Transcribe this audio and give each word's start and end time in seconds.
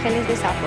Ángeles 0.00 0.28
de 0.28 0.36
Sapo. 0.36 0.66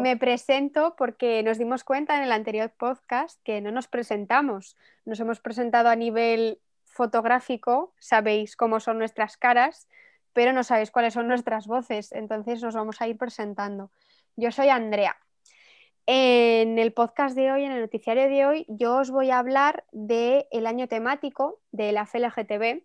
Me 0.00 0.16
presento 0.16 0.96
porque 0.96 1.44
nos 1.44 1.58
dimos 1.58 1.84
cuenta 1.84 2.16
en 2.16 2.24
el 2.24 2.32
anterior 2.32 2.72
podcast 2.76 3.40
que 3.44 3.60
no 3.60 3.70
nos 3.70 3.86
presentamos. 3.86 4.76
Nos 5.04 5.20
hemos 5.20 5.38
presentado 5.38 5.90
a 5.90 5.94
nivel 5.94 6.58
fotográfico, 6.84 7.94
sabéis 8.00 8.56
cómo 8.56 8.80
son 8.80 8.98
nuestras 8.98 9.36
caras, 9.36 9.86
pero 10.32 10.52
no 10.52 10.64
sabéis 10.64 10.90
cuáles 10.90 11.14
son 11.14 11.28
nuestras 11.28 11.68
voces, 11.68 12.10
entonces 12.10 12.60
nos 12.60 12.74
vamos 12.74 13.00
a 13.00 13.06
ir 13.06 13.16
presentando. 13.16 13.92
Yo 14.34 14.50
soy 14.50 14.70
Andrea. 14.70 15.16
En 16.10 16.78
el 16.78 16.94
podcast 16.94 17.36
de 17.36 17.52
hoy, 17.52 17.64
en 17.64 17.72
el 17.72 17.82
noticiario 17.82 18.30
de 18.30 18.46
hoy, 18.46 18.64
yo 18.66 18.96
os 18.96 19.10
voy 19.10 19.30
a 19.30 19.38
hablar 19.38 19.84
del 19.92 20.66
año 20.66 20.88
temático 20.88 21.60
de 21.70 21.92
la 21.92 22.06
FLGTB, 22.06 22.82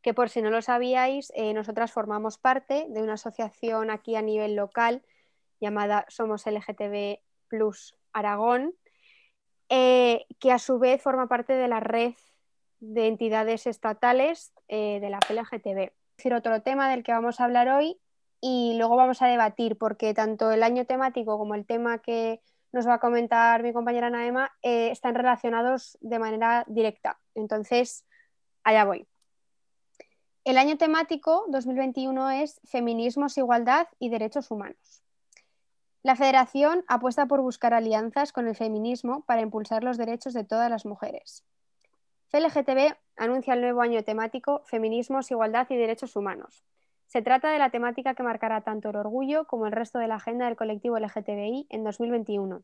que 0.00 0.14
por 0.14 0.30
si 0.30 0.40
no 0.40 0.48
lo 0.48 0.62
sabíais, 0.62 1.30
eh, 1.36 1.52
nosotras 1.52 1.92
formamos 1.92 2.38
parte 2.38 2.86
de 2.88 3.02
una 3.02 3.12
asociación 3.12 3.90
aquí 3.90 4.16
a 4.16 4.22
nivel 4.22 4.56
local 4.56 5.02
llamada 5.60 6.06
Somos 6.08 6.46
LGTB 6.46 7.18
Plus 7.48 7.94
Aragón, 8.14 8.74
eh, 9.68 10.24
que 10.38 10.50
a 10.50 10.58
su 10.58 10.78
vez 10.78 11.02
forma 11.02 11.28
parte 11.28 11.52
de 11.52 11.68
la 11.68 11.80
red 11.80 12.14
de 12.78 13.06
entidades 13.06 13.66
estatales 13.66 14.54
eh, 14.68 14.98
de 14.98 15.10
la 15.10 15.18
FLGTB. 15.18 15.92
Es 16.16 16.32
otro 16.32 16.62
tema 16.62 16.90
del 16.90 17.02
que 17.02 17.12
vamos 17.12 17.38
a 17.38 17.44
hablar 17.44 17.68
hoy 17.68 18.00
y 18.40 18.74
luego 18.76 18.96
vamos 18.96 19.22
a 19.22 19.26
debatir, 19.26 19.76
porque 19.76 20.14
tanto 20.14 20.50
el 20.50 20.62
año 20.62 20.86
temático 20.86 21.38
como 21.38 21.54
el 21.54 21.66
tema 21.66 21.98
que 21.98 22.40
nos 22.72 22.86
va 22.86 22.94
a 22.94 23.00
comentar 23.00 23.62
mi 23.62 23.72
compañera 23.72 24.10
Naema 24.10 24.52
eh, 24.62 24.90
están 24.90 25.14
relacionados 25.14 25.98
de 26.00 26.18
manera 26.18 26.64
directa. 26.68 27.18
Entonces, 27.34 28.04
allá 28.62 28.84
voy. 28.84 29.06
El 30.44 30.56
año 30.56 30.78
temático 30.78 31.44
2021 31.48 32.30
es 32.30 32.60
Feminismos, 32.64 33.36
Igualdad 33.36 33.88
y 33.98 34.08
Derechos 34.08 34.50
Humanos. 34.50 35.02
La 36.02 36.16
Federación 36.16 36.82
apuesta 36.88 37.26
por 37.26 37.42
buscar 37.42 37.74
alianzas 37.74 38.32
con 38.32 38.48
el 38.48 38.56
feminismo 38.56 39.22
para 39.26 39.42
impulsar 39.42 39.84
los 39.84 39.98
derechos 39.98 40.32
de 40.32 40.44
todas 40.44 40.70
las 40.70 40.86
mujeres. 40.86 41.44
FLGTB 42.28 42.96
anuncia 43.16 43.52
el 43.52 43.60
nuevo 43.60 43.82
año 43.82 44.02
temático 44.02 44.62
Feminismos, 44.64 45.30
Igualdad 45.30 45.66
y 45.68 45.76
Derechos 45.76 46.16
Humanos. 46.16 46.64
Se 47.10 47.22
trata 47.22 47.50
de 47.50 47.58
la 47.58 47.70
temática 47.70 48.14
que 48.14 48.22
marcará 48.22 48.60
tanto 48.60 48.90
el 48.90 48.94
orgullo 48.94 49.44
como 49.48 49.66
el 49.66 49.72
resto 49.72 49.98
de 49.98 50.06
la 50.06 50.14
agenda 50.14 50.44
del 50.44 50.54
colectivo 50.54 50.96
LGTBI 50.96 51.66
en 51.68 51.82
2021. 51.82 52.62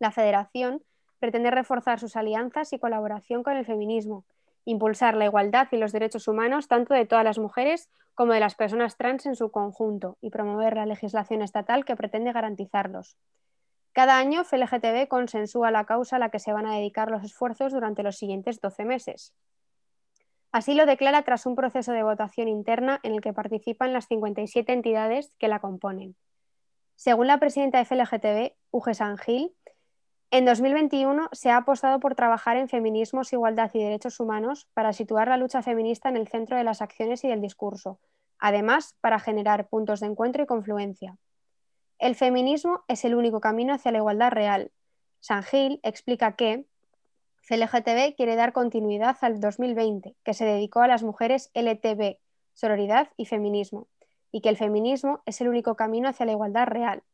La 0.00 0.10
Federación 0.10 0.82
pretende 1.20 1.52
reforzar 1.52 2.00
sus 2.00 2.16
alianzas 2.16 2.72
y 2.72 2.80
colaboración 2.80 3.44
con 3.44 3.56
el 3.56 3.64
feminismo, 3.64 4.24
impulsar 4.64 5.14
la 5.14 5.26
igualdad 5.26 5.68
y 5.70 5.76
los 5.76 5.92
derechos 5.92 6.26
humanos 6.26 6.66
tanto 6.66 6.92
de 6.92 7.06
todas 7.06 7.24
las 7.24 7.38
mujeres 7.38 7.88
como 8.16 8.32
de 8.32 8.40
las 8.40 8.56
personas 8.56 8.96
trans 8.96 9.26
en 9.26 9.36
su 9.36 9.52
conjunto 9.52 10.18
y 10.20 10.30
promover 10.30 10.74
la 10.74 10.84
legislación 10.84 11.40
estatal 11.40 11.84
que 11.84 11.94
pretende 11.94 12.32
garantizarlos. 12.32 13.16
Cada 13.92 14.18
año, 14.18 14.42
FLGTB 14.42 15.06
consensúa 15.06 15.70
la 15.70 15.84
causa 15.84 16.16
a 16.16 16.18
la 16.18 16.30
que 16.30 16.40
se 16.40 16.52
van 16.52 16.66
a 16.66 16.74
dedicar 16.74 17.12
los 17.12 17.22
esfuerzos 17.22 17.72
durante 17.72 18.02
los 18.02 18.16
siguientes 18.16 18.60
12 18.60 18.84
meses. 18.84 19.32
Así 20.56 20.72
lo 20.72 20.86
declara 20.86 21.20
tras 21.20 21.44
un 21.44 21.54
proceso 21.54 21.92
de 21.92 22.02
votación 22.02 22.48
interna 22.48 22.98
en 23.02 23.12
el 23.12 23.20
que 23.20 23.34
participan 23.34 23.92
las 23.92 24.06
57 24.06 24.72
entidades 24.72 25.30
que 25.38 25.48
la 25.48 25.58
componen. 25.58 26.16
Según 26.94 27.26
la 27.26 27.38
presidenta 27.38 27.76
de 27.76 27.84
FLGTB, 27.84 28.56
Uge 28.70 28.94
Sangil, 28.94 29.54
en 30.30 30.46
2021 30.46 31.28
se 31.32 31.50
ha 31.50 31.58
apostado 31.58 32.00
por 32.00 32.14
trabajar 32.14 32.56
en 32.56 32.70
feminismos, 32.70 33.34
igualdad 33.34 33.70
y 33.74 33.82
derechos 33.82 34.18
humanos 34.18 34.66
para 34.72 34.94
situar 34.94 35.28
la 35.28 35.36
lucha 35.36 35.60
feminista 35.60 36.08
en 36.08 36.16
el 36.16 36.26
centro 36.26 36.56
de 36.56 36.64
las 36.64 36.80
acciones 36.80 37.22
y 37.24 37.28
del 37.28 37.42
discurso, 37.42 38.00
además 38.38 38.96
para 39.02 39.18
generar 39.18 39.68
puntos 39.68 40.00
de 40.00 40.06
encuentro 40.06 40.42
y 40.42 40.46
confluencia. 40.46 41.18
El 41.98 42.14
feminismo 42.14 42.82
es 42.88 43.04
el 43.04 43.14
único 43.14 43.40
camino 43.40 43.74
hacia 43.74 43.92
la 43.92 43.98
igualdad 43.98 44.30
real. 44.30 44.72
San 45.20 45.42
Gil 45.42 45.80
explica 45.82 46.34
que 46.34 46.64
CLGTB 47.46 48.16
quiere 48.16 48.34
dar 48.34 48.52
continuidad 48.52 49.16
al 49.20 49.40
2020, 49.40 50.16
que 50.24 50.34
se 50.34 50.44
dedicó 50.44 50.80
a 50.80 50.88
las 50.88 51.04
mujeres 51.04 51.50
LTB, 51.54 52.18
sororidad 52.54 53.10
y 53.16 53.26
feminismo, 53.26 53.86
y 54.32 54.40
que 54.40 54.48
el 54.48 54.56
feminismo 54.56 55.22
es 55.26 55.40
el 55.40 55.48
único 55.48 55.76
camino 55.76 56.08
hacia 56.08 56.26
la 56.26 56.32
igualdad 56.32 56.66
real. 56.66 57.04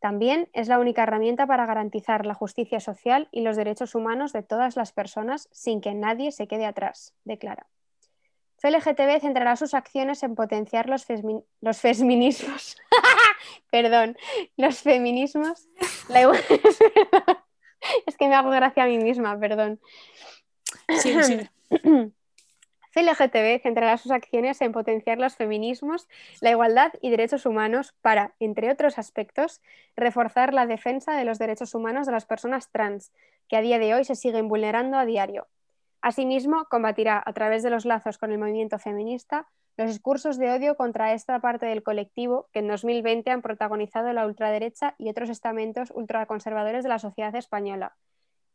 También 0.00 0.48
es 0.52 0.68
la 0.68 0.80
única 0.80 1.04
herramienta 1.04 1.46
para 1.46 1.66
garantizar 1.66 2.26
la 2.26 2.34
justicia 2.34 2.80
social 2.80 3.28
y 3.30 3.42
los 3.42 3.56
derechos 3.56 3.94
humanos 3.94 4.32
de 4.32 4.42
todas 4.42 4.76
las 4.76 4.92
personas 4.92 5.48
sin 5.52 5.80
que 5.80 5.94
nadie 5.94 6.32
se 6.32 6.48
quede 6.48 6.66
atrás, 6.66 7.14
declara. 7.24 7.66
FLGTB 8.58 9.20
centrará 9.20 9.56
sus 9.56 9.72
acciones 9.72 10.22
en 10.22 10.34
potenciar 10.34 10.88
los, 10.88 11.04
feminismos. 11.06 12.76
Perdón, 13.70 14.16
los 14.56 14.80
feminismos. 14.80 15.68
es 18.06 18.16
que 18.16 18.28
me 18.28 18.34
hago 18.34 18.50
gracia 18.50 18.84
a 18.84 18.86
mí 18.86 18.98
misma, 18.98 19.38
perdón. 19.38 19.80
Sí, 20.98 21.16
sí. 21.22 21.40
CLGTB 22.92 23.60
centrará 23.62 23.96
sus 23.96 24.12
acciones 24.12 24.60
en 24.60 24.70
potenciar 24.70 25.18
los 25.18 25.34
feminismos, 25.34 26.08
la 26.40 26.50
igualdad 26.50 26.92
y 27.00 27.10
derechos 27.10 27.44
humanos 27.44 27.92
para, 28.02 28.34
entre 28.38 28.70
otros 28.70 28.98
aspectos, 28.98 29.60
reforzar 29.96 30.54
la 30.54 30.66
defensa 30.66 31.16
de 31.16 31.24
los 31.24 31.38
derechos 31.38 31.74
humanos 31.74 32.06
de 32.06 32.12
las 32.12 32.24
personas 32.24 32.70
trans, 32.70 33.12
que 33.48 33.56
a 33.56 33.62
día 33.62 33.80
de 33.80 33.94
hoy 33.94 34.04
se 34.04 34.14
siguen 34.14 34.48
vulnerando 34.48 34.96
a 34.96 35.04
diario, 35.04 35.48
Asimismo, 36.04 36.66
combatirá 36.66 37.22
a 37.24 37.32
través 37.32 37.62
de 37.62 37.70
los 37.70 37.86
lazos 37.86 38.18
con 38.18 38.30
el 38.30 38.36
movimiento 38.36 38.78
feminista 38.78 39.48
los 39.76 39.88
discursos 39.88 40.38
de 40.38 40.50
odio 40.50 40.76
contra 40.76 41.12
esta 41.14 41.40
parte 41.40 41.66
del 41.66 41.82
colectivo 41.82 42.48
que 42.52 42.60
en 42.60 42.68
2020 42.68 43.30
han 43.30 43.42
protagonizado 43.42 44.12
la 44.12 44.26
ultraderecha 44.26 44.94
y 44.98 45.08
otros 45.08 45.30
estamentos 45.30 45.92
ultraconservadores 45.94 46.84
de 46.84 46.88
la 46.88 46.98
sociedad 46.98 47.34
española. 47.34 47.96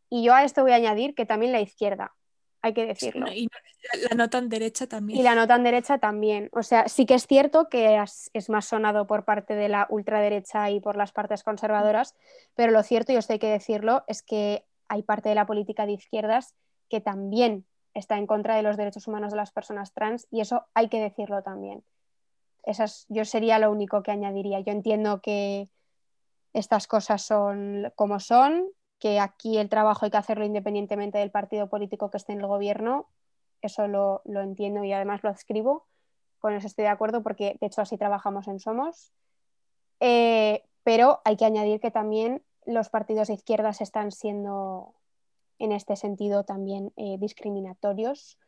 Y 0.09 0.23
yo 0.23 0.33
a 0.33 0.43
esto 0.43 0.63
voy 0.63 0.71
a 0.71 0.75
añadir 0.75 1.13
que 1.15 1.25
también 1.25 1.51
la 1.51 1.61
izquierda, 1.61 2.15
hay 2.61 2.73
que 2.73 2.85
decirlo. 2.85 3.27
Y 3.31 3.49
la 4.09 4.15
no 4.15 4.29
tan 4.29 4.49
derecha 4.49 4.87
también. 4.87 5.19
Y 5.19 5.23
la 5.23 5.35
no 5.35 5.47
tan 5.47 5.63
derecha 5.63 5.97
también. 5.97 6.49
O 6.51 6.63
sea, 6.63 6.87
sí 6.87 7.05
que 7.05 7.13
es 7.13 7.27
cierto 7.27 7.69
que 7.69 8.01
es, 8.33 8.49
más 8.49 8.65
sonado 8.65 9.07
por 9.07 9.25
parte 9.25 9.55
de 9.55 9.69
la 9.69 9.87
ultraderecha 9.89 10.69
y 10.69 10.79
por 10.79 10.97
las 10.97 11.11
partes 11.11 11.43
conservadoras, 11.43 12.15
pero 12.55 12.71
lo 12.71 12.83
cierto, 12.83 13.11
y 13.11 13.15
esto 13.15 13.33
hay 13.33 13.39
que 13.39 13.47
decirlo, 13.47 14.03
es 14.07 14.23
que 14.23 14.65
hay 14.87 15.03
parte 15.03 15.29
de 15.29 15.35
la 15.35 15.45
política 15.45 15.85
de 15.85 15.93
izquierdas 15.93 16.55
que 16.89 17.01
también 17.01 17.65
está 17.93 18.17
en 18.17 18.27
contra 18.27 18.55
de 18.55 18.63
los 18.63 18.77
derechos 18.77 19.07
humanos 19.07 19.31
de 19.31 19.37
las 19.37 19.51
personas 19.51 19.93
trans 19.93 20.27
y 20.31 20.41
eso 20.41 20.65
hay 20.73 20.89
que 20.89 21.01
decirlo 21.01 21.41
también. 21.41 21.83
Esas, 22.63 23.05
yo 23.09 23.25
sería 23.25 23.59
lo 23.59 23.71
único 23.71 24.03
que 24.03 24.11
añadiría. 24.11 24.59
Yo 24.59 24.71
entiendo 24.71 25.21
que 25.21 25.69
estas 26.53 26.87
cosas 26.87 27.21
son 27.21 27.91
como 27.95 28.19
son, 28.19 28.67
que 28.99 29.19
aquí 29.19 29.57
el 29.57 29.69
trabajo 29.69 30.05
hay 30.05 30.11
que 30.11 30.17
hacerlo 30.17 30.45
independientemente 30.45 31.17
del 31.17 31.31
partido 31.31 31.67
político 31.69 32.09
que 32.11 32.17
esté 32.17 32.33
en 32.33 32.41
el 32.41 32.47
gobierno. 32.47 33.07
Eso 33.61 33.87
lo, 33.87 34.21
entiendo 34.25 34.83
y 34.83 34.93
además 34.93 35.23
lo 35.23 35.29
escribo. 35.29 35.85
Con 36.39 36.53
eso 36.53 36.67
estoy 36.67 36.83
de 36.83 36.89
acuerdo 36.89 37.23
porque 37.23 37.57
de 37.59 37.67
hecho 37.67 37.81
así 37.81 37.97
trabajamos 37.97 38.47
en 38.47 38.59
Somos. 38.59 39.11
Eh, 39.99 40.63
pero 40.83 41.21
hay 41.25 41.37
que 41.37 41.45
añadir 41.45 41.79
que 41.79 41.91
también 41.91 42.41
los 42.65 42.89
partidos 42.89 43.27
de 43.27 43.33
izquierdas 43.33 43.81
están 43.81 44.11
siendo 44.11 44.93
en 45.59 45.71
este 45.71 45.95
sentido 45.95 46.43
también 46.43 46.91
eh, 46.95 47.17
discriminatorios 47.19 48.39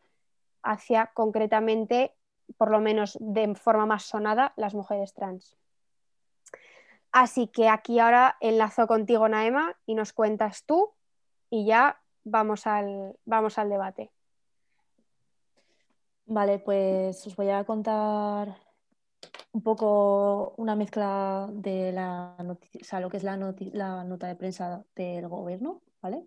hacia 0.64 1.08
concretamente, 1.14 2.16
por 2.58 2.72
lo 2.72 2.80
menos 2.80 3.18
de 3.20 3.54
forma 3.56 3.86
más 3.86 4.04
sonada, 4.04 4.54
las 4.56 4.74
mujeres 4.74 5.14
trans. 5.14 5.58
Así 7.12 7.48
que 7.48 7.68
aquí 7.68 8.00
ahora 8.00 8.38
enlazo 8.40 8.88
contigo, 8.88 9.28
Naema, 9.28 9.76
y 9.86 9.96
nos 9.96 10.14
cuentas 10.14 10.64
tú 10.66 10.94
y 11.50 11.66
ya 11.66 12.02
vamos 12.24 12.66
al, 12.68 13.18
vamos 13.26 13.58
al 13.58 13.70
debate. 13.70 14.12
Vale, 16.26 16.60
pues 16.60 17.28
os 17.28 17.36
voy 17.36 17.50
a 17.50 17.66
contar 17.66 18.56
un 19.52 19.62
poco 19.62 20.54
una 20.58 20.76
mezcla 20.76 21.50
de 21.52 21.92
la 21.92 22.36
o 22.40 22.44
lo 23.00 23.10
que 23.10 23.18
es 23.18 23.24
la, 23.24 23.36
la 23.36 24.04
nota 24.06 24.28
de 24.28 24.36
prensa 24.36 24.86
del 24.96 25.28
gobierno, 25.28 25.82
¿vale? 26.02 26.26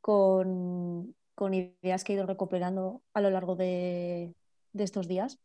Con, 0.00 1.14
ideas 1.52 2.04
que 2.04 2.12
he 2.12 2.16
ido 2.16 2.26
recuperando 2.26 3.02
a 3.14 3.20
lo 3.20 3.30
largo 3.30 3.56
de, 3.56 4.34
estos 4.74 5.08
días. 5.08 5.38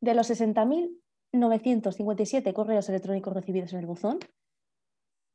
De 0.00 0.14
los 0.14 0.30
60.957 0.30 2.52
correos 2.52 2.88
electrónicos 2.88 3.34
recibidos 3.34 3.72
en 3.72 3.80
el 3.80 3.86
buzón, 3.86 4.20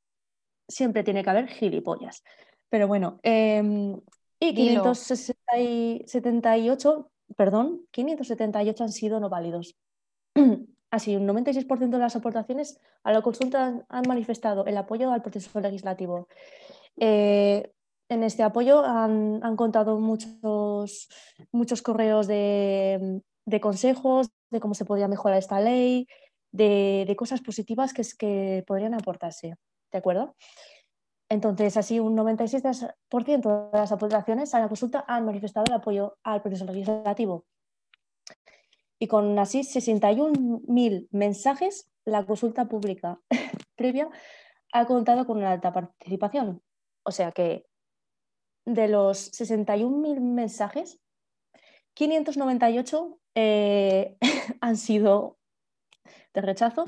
Siempre 0.66 1.02
tiene 1.02 1.24
que 1.24 1.30
haber 1.30 1.48
gilipollas. 1.48 2.22
Pero 2.68 2.86
bueno, 2.86 3.20
em, 3.22 3.98
y 4.40 4.52
Dilo. 4.52 4.82
578, 4.82 7.10
perdón, 7.36 7.82
578 7.90 8.84
han 8.84 8.92
sido 8.92 9.20
no 9.20 9.28
válidos. 9.28 9.76
Así, 10.90 11.16
un 11.16 11.26
96% 11.26 11.90
de 11.90 11.98
las 11.98 12.16
aportaciones 12.16 12.80
a 13.02 13.12
la 13.12 13.20
consulta 13.20 13.66
han- 13.66 13.84
han 13.88 14.04
manifestado 14.08 14.64
el 14.64 14.76
apoyo 14.76 15.12
al 15.12 15.22
proceso 15.22 15.60
legislativo. 15.60 16.28
Eh, 16.96 17.70
en 18.08 18.22
este 18.22 18.42
apoyo 18.42 18.82
han, 18.84 19.40
han 19.42 19.56
contado 19.56 19.98
muchos, 19.98 21.08
muchos 21.52 21.82
correos 21.82 22.26
de, 22.26 23.20
de 23.44 23.60
consejos 23.60 24.30
de 24.50 24.60
cómo 24.60 24.72
se 24.74 24.86
podría 24.86 25.08
mejorar 25.08 25.38
esta 25.38 25.60
ley, 25.60 26.06
de, 26.52 27.04
de 27.06 27.16
cosas 27.16 27.42
positivas 27.42 27.92
que, 27.92 28.00
es- 28.00 28.14
que 28.16 28.64
podrían 28.66 28.94
aportarse. 28.94 29.56
¿De 29.92 29.98
acuerdo? 29.98 30.34
Entonces, 31.30 31.76
así 31.76 32.00
un 32.00 32.16
96% 32.16 33.70
de 33.70 33.78
las 33.78 33.92
aportaciones 33.92 34.54
a 34.54 34.60
la 34.60 34.68
consulta 34.68 35.04
han 35.06 35.26
manifestado 35.26 35.66
el 35.66 35.74
apoyo 35.74 36.16
al 36.22 36.40
proceso 36.40 36.64
legislativo. 36.64 37.44
Y 38.98 39.06
con 39.06 39.38
así 39.38 39.60
61.000 39.60 41.08
mensajes, 41.10 41.88
la 42.04 42.24
consulta 42.24 42.66
pública 42.66 43.20
previa 43.76 44.08
ha 44.72 44.86
contado 44.86 45.26
con 45.26 45.38
una 45.38 45.52
alta 45.52 45.72
participación. 45.72 46.62
O 47.04 47.12
sea 47.12 47.32
que 47.32 47.66
de 48.64 48.88
los 48.88 49.32
61.000 49.32 50.20
mensajes, 50.20 51.00
598 51.94 53.18
eh, 53.34 54.16
han 54.60 54.76
sido 54.76 55.38
de 56.34 56.40
rechazo 56.40 56.84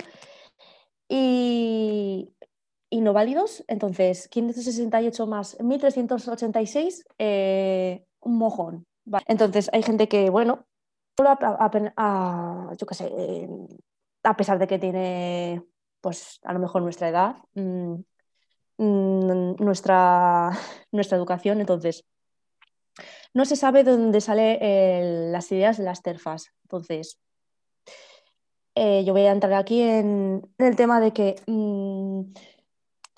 y, 1.08 2.32
y 2.90 3.00
no 3.00 3.12
válidos. 3.12 3.64
Entonces, 3.68 4.28
568 4.28 5.26
más 5.26 5.56
1.386, 5.60 7.04
eh, 7.18 8.04
un 8.20 8.36
mojón. 8.36 8.86
Entonces, 9.26 9.70
hay 9.72 9.82
gente 9.82 10.08
que, 10.08 10.28
bueno, 10.28 10.66
a, 11.18 11.32
a- 11.32 11.64
sé, 12.94 13.10
eh, 13.16 13.48
a 14.24 14.36
pesar 14.36 14.58
de 14.58 14.66
que 14.66 14.78
tiene, 14.78 15.62
pues, 16.00 16.40
a 16.42 16.52
lo 16.52 16.58
mejor 16.58 16.82
nuestra 16.82 17.08
edad, 17.08 17.36
mm, 17.54 17.94
mm, 18.78 19.54
nuestra, 19.58 20.50
nuestra 20.92 21.16
educación, 21.16 21.60
entonces, 21.60 22.04
no 23.32 23.44
se 23.44 23.56
sabe 23.56 23.84
de 23.84 23.92
dónde 23.92 24.20
salen 24.20 25.32
las 25.32 25.50
ideas 25.52 25.78
de 25.78 25.84
las 25.84 26.02
terfas. 26.02 26.52
Entonces, 26.64 27.18
eh, 28.74 29.04
yo 29.04 29.12
voy 29.12 29.22
a 29.22 29.32
entrar 29.32 29.52
aquí 29.54 29.82
en, 29.82 30.42
en 30.58 30.66
el 30.66 30.76
tema 30.76 31.00
de 31.00 31.12
que 31.12 31.36
mm, 31.46 32.22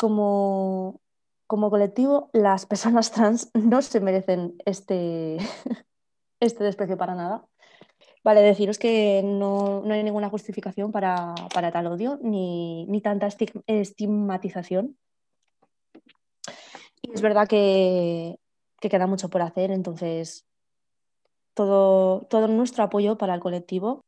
como, 0.03 1.01
como 1.47 1.71
colectivo 1.71 2.29
las 2.33 2.67
personas 2.67 3.13
trans 3.13 3.51
no 3.55 3.81
se 3.83 4.01
merecen 4.01 4.57
este, 4.65 5.37
este 6.41 6.65
desprecio 6.65 6.99
para 6.99 7.15
nada. 7.15 7.47
Vale, 8.25 8.41
deciros 8.41 8.81
que 8.81 9.23
no, 9.25 9.81
no 9.85 9.95
hay 9.95 10.03
ninguna 10.03 10.29
justificación 10.29 10.91
para, 10.91 11.37
para 11.55 11.71
tal 11.71 11.87
odio 11.87 12.19
ni, 12.21 12.85
ni 12.87 13.01
tanta 13.01 13.29
estig- 13.29 13.63
estigmatización. 13.69 14.99
Y 17.01 17.13
es 17.15 17.23
verdad 17.23 17.47
que, 17.47 18.41
que 18.81 18.89
queda 18.89 19.07
mucho 19.07 19.29
por 19.29 19.43
hacer, 19.43 19.71
entonces 19.71 20.49
todo, 21.55 22.23
todo 22.23 22.49
nuestro 22.49 22.83
apoyo 22.83 23.17
para 23.19 23.35
el 23.35 23.41
colectivo. 23.41 24.05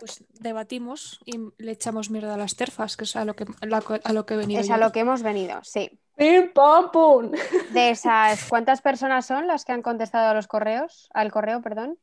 Pues 0.00 0.24
debatimos 0.40 1.20
y 1.26 1.38
le 1.58 1.72
echamos 1.72 2.10
mierda 2.10 2.34
a 2.34 2.38
las 2.38 2.56
terfas, 2.56 2.96
que 2.96 3.04
es 3.04 3.14
a 3.16 3.24
lo 3.26 3.36
que, 3.36 3.44
a 3.62 4.12
lo 4.14 4.24
que 4.26 4.34
he 4.34 4.36
venido 4.38 4.60
Es 4.60 4.68
yo. 4.68 4.74
a 4.74 4.78
lo 4.78 4.90
que 4.92 5.00
hemos 5.00 5.22
venido, 5.22 5.60
sí. 5.62 6.00
¡Pim, 6.16 6.52
pam, 6.52 6.90
pum! 6.90 7.30
De 7.74 7.90
esas, 7.90 8.48
¿cuántas 8.48 8.80
personas 8.80 9.26
son 9.26 9.46
las 9.46 9.64
que 9.64 9.72
han 9.72 9.82
contestado 9.82 10.30
a 10.30 10.34
los 10.34 10.46
correos? 10.48 11.08
Al 11.14 11.30
correo, 11.30 11.60
perdón. 11.60 11.98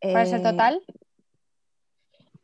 ¿Cuál 0.00 0.18
es 0.26 0.32
el 0.32 0.40
Eh, 0.40 0.42
total? 0.44 0.82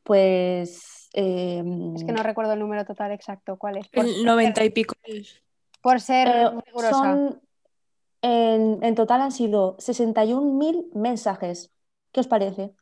Pues. 0.03 1.09
eh, 1.13 1.63
Es 1.97 2.05
que 2.05 2.13
no 2.13 2.23
recuerdo 2.23 2.53
el 2.55 2.59
número 2.59 2.85
total 2.85 3.13
exacto. 3.13 3.57
¿Cuál 3.57 3.77
es? 3.79 3.89
Por, 3.89 4.05
El 4.05 4.25
90 4.25 4.65
y 4.65 4.71
pico. 4.71 4.95
por 5.81 6.01
ser 6.01 6.29
eh, 6.29 6.51
rigurosa. 6.67 6.91
son. 6.91 7.41
En, 8.23 8.79
en 8.83 8.95
total 8.95 9.21
han 9.21 9.33
sido 9.33 9.77
61.000 9.79 10.91
mensajes. 10.95 11.73
¿Qué 12.13 12.21
os 12.21 12.29
parece? 12.29 12.73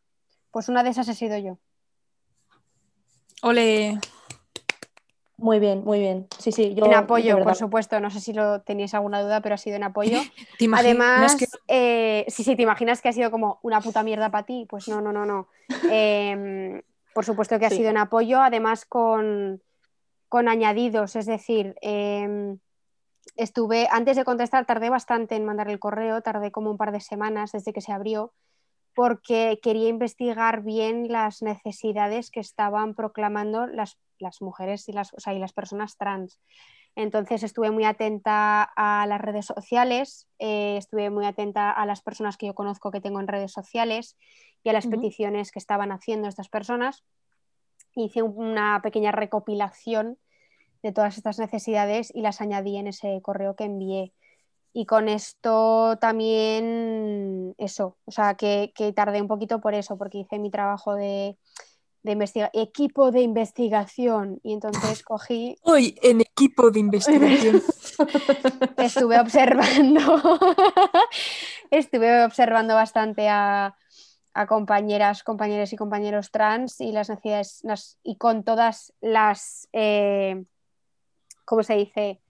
Pues 0.51 0.69
una 0.69 0.83
de 0.83 0.91
esas 0.91 1.09
he 1.09 1.15
sido 1.15 1.39
yo. 1.39 1.59
Ole, 3.43 3.99
Muy 5.39 5.59
bien, 5.59 5.83
muy 5.85 5.99
bien. 6.01 6.27
Sí, 6.39 6.53
sí, 6.53 6.75
yo. 6.75 6.85
en 6.85 6.93
apoyo, 6.95 7.43
por 7.43 7.55
supuesto. 7.55 7.99
No 8.01 8.11
sé 8.11 8.21
si 8.21 8.33
lo 8.35 8.61
teníais 8.61 8.93
alguna 8.95 9.23
duda, 9.23 9.41
pero 9.41 9.55
ha 9.55 9.59
sido 9.59 9.77
en 9.77 9.85
apoyo. 9.85 10.21
¿te 10.59 10.65
imaginas 10.67 10.81
Además, 10.85 11.37
que 11.37 11.47
eh, 11.69 12.27
sí, 12.29 12.45
sí, 12.45 12.57
te 12.57 12.63
imaginas 12.63 13.01
que 13.01 13.09
ha 13.09 13.13
sido 13.13 13.31
como 13.31 13.59
una 13.63 13.81
puta 13.81 14.03
mierda 14.03 14.31
para 14.31 14.45
ti. 14.45 14.67
Pues 14.69 14.89
no, 14.89 15.01
no, 15.01 15.13
no, 15.13 15.25
no. 15.25 15.49
Eh, 15.93 16.83
por 17.15 17.25
supuesto 17.25 17.59
que 17.59 17.67
ha 17.67 17.71
Sí. 17.71 17.77
sido 17.79 17.91
en 17.91 17.97
apoyo, 17.97 18.41
además 18.41 18.85
con, 18.85 19.63
con 20.29 20.49
añadidos. 20.49 21.17
Es 21.17 21.27
decir, 21.27 21.75
eh, 21.81 22.57
estuve, 23.37 23.89
antes 23.91 24.17
de 24.17 24.25
contestar, 24.25 24.67
tardé 24.67 24.91
bastante 24.91 25.35
en 25.37 25.45
mandar 25.45 25.69
el 25.69 25.79
correo, 25.79 26.21
tardé 26.21 26.53
como 26.53 26.71
un 26.71 26.77
par 26.77 26.93
de 26.93 27.01
semanas 27.01 27.53
desde 27.53 27.73
que 27.73 27.81
se 27.81 27.93
abrió, 27.93 28.33
porque 29.01 29.59
quería 29.63 29.89
investigar 29.89 30.61
bien 30.63 31.09
las 31.09 31.41
necesidades 31.41 32.31
que 32.31 32.41
estaban 32.41 32.95
proclamando 32.95 33.67
las, 33.67 33.97
las 34.19 34.43
mujeres 34.43 34.91
y 34.91 34.93
las, 34.93 35.15
o 35.15 35.21
sea, 35.21 35.33
y 35.33 35.39
las 35.39 35.55
personas 35.55 35.97
trans. 35.97 36.39
Entonces 36.97 37.43
estuve 37.43 37.71
muy 37.71 37.85
atenta 37.87 38.63
a 38.77 39.07
las 39.07 39.19
redes 39.19 39.47
sociales, 39.47 40.29
eh, 40.39 40.77
estuve 40.77 41.09
muy 41.09 41.25
atenta 41.25 41.71
a 41.71 41.87
las 41.87 42.03
personas 42.03 42.37
que 42.37 42.49
yo 42.49 42.55
conozco 42.55 42.91
que 42.91 43.01
tengo 43.01 43.21
en 43.21 43.29
redes 43.29 43.53
sociales 43.53 44.19
y 44.63 44.69
a 44.69 44.75
las 44.75 44.87
peticiones 44.87 45.51
que 45.51 45.61
estaban 45.61 45.93
haciendo 45.93 46.29
estas 46.29 46.51
personas. 46.51 47.03
Hice 47.95 48.21
un- 48.21 48.37
una 48.37 48.83
pequeña 48.83 49.13
recopilación 49.13 50.19
de 50.83 50.93
todas 50.93 51.17
estas 51.17 51.39
necesidades 51.39 52.15
y 52.15 52.21
las 52.21 52.43
añadí 52.43 52.77
en 52.77 52.89
ese 52.89 53.19
correo 53.23 53.57
que 53.57 53.65
envié. 53.65 54.13
Y 54.73 54.87
con 54.87 55.09
esto 55.09 55.99
también 56.01 57.55
eso, 57.59 57.97
o 58.05 58.11
sea, 58.13 58.35
que, 58.35 58.73
que 58.75 58.93
tardé 58.93 59.21
un 59.21 59.29
poquito 59.29 59.61
por 59.61 59.75
eso, 59.75 59.99
porque 59.99 60.19
hice 60.19 60.39
mi 60.39 60.49
trabajo 60.51 60.95
de, 60.95 61.37
de 62.05 62.13
investiga- 62.13 62.51
equipo 62.53 63.11
de 63.11 63.21
investigación 63.23 64.39
y 64.45 64.53
entonces 64.53 65.03
cogí 65.03 65.57
hoy 65.65 65.99
en 66.03 66.21
equipo 66.21 66.71
de 66.71 66.81
investigación? 66.81 67.61
estuve 68.77 69.19
observando 69.19 70.23
estuve 71.71 72.25
observando 72.25 72.75
bastante 72.75 73.29
a, 73.29 73.75
a 74.35 74.47
compañeras, 74.47 75.23
compañeros 75.25 75.73
y 75.73 75.77
compañeros 75.77 76.31
trans 76.31 76.81
y 76.81 76.93
las 76.93 77.09
necesidades 77.11 77.61
las- 77.65 77.99
y 78.05 78.17
con 78.17 78.45
todas 78.45 78.93
las 79.01 79.69
eh, 79.73 80.45
¿cómo 81.45 81.63
se 81.65 81.75
dice? 81.75 82.21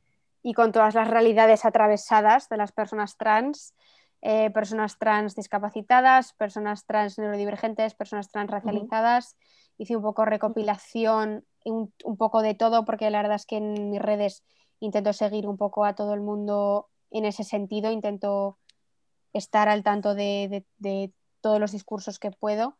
Y 0.43 0.55
con 0.55 0.73
todas 0.73 0.95
las 0.95 1.09
realidades 1.09 1.65
atravesadas 1.65 2.49
de 2.49 2.57
las 2.57 2.73
personas 2.73 3.17
trans, 3.17 3.75
eh, 4.23 4.51
personas 4.51 4.99
trans 4.99 5.35
discapacitadas, 5.35 6.33
personas 6.35 6.85
trans 6.87 7.19
neurodivergentes, 7.19 7.95
personas 7.95 8.31
trans 8.31 8.51
racializadas. 8.51 9.37
Hice 9.79 9.97
un 9.97 10.03
poco 10.03 10.25
recopilación, 10.25 11.45
un, 11.65 11.93
un 12.05 12.17
poco 12.17 12.43
de 12.43 12.55
todo, 12.55 12.85
porque 12.85 13.11
la 13.11 13.23
verdad 13.23 13.37
es 13.37 13.47
que 13.47 13.57
en 13.57 13.91
mis 13.91 14.01
redes 14.01 14.43
intento 14.79 15.13
seguir 15.13 15.47
un 15.47 15.57
poco 15.57 15.85
a 15.85 15.95
todo 15.95 16.15
el 16.15 16.21
mundo 16.21 16.89
en 17.11 17.25
ese 17.25 17.45
sentido, 17.45 17.91
intento 17.91 18.59
estar 19.33 19.69
al 19.69 19.83
tanto 19.83 20.15
de, 20.15 20.49
de- 20.51 20.67
de 20.79 21.13
todos 21.41 21.61
los 21.61 21.73
discursos 21.73 22.19
que 22.19 22.31
puedo. 22.31 22.77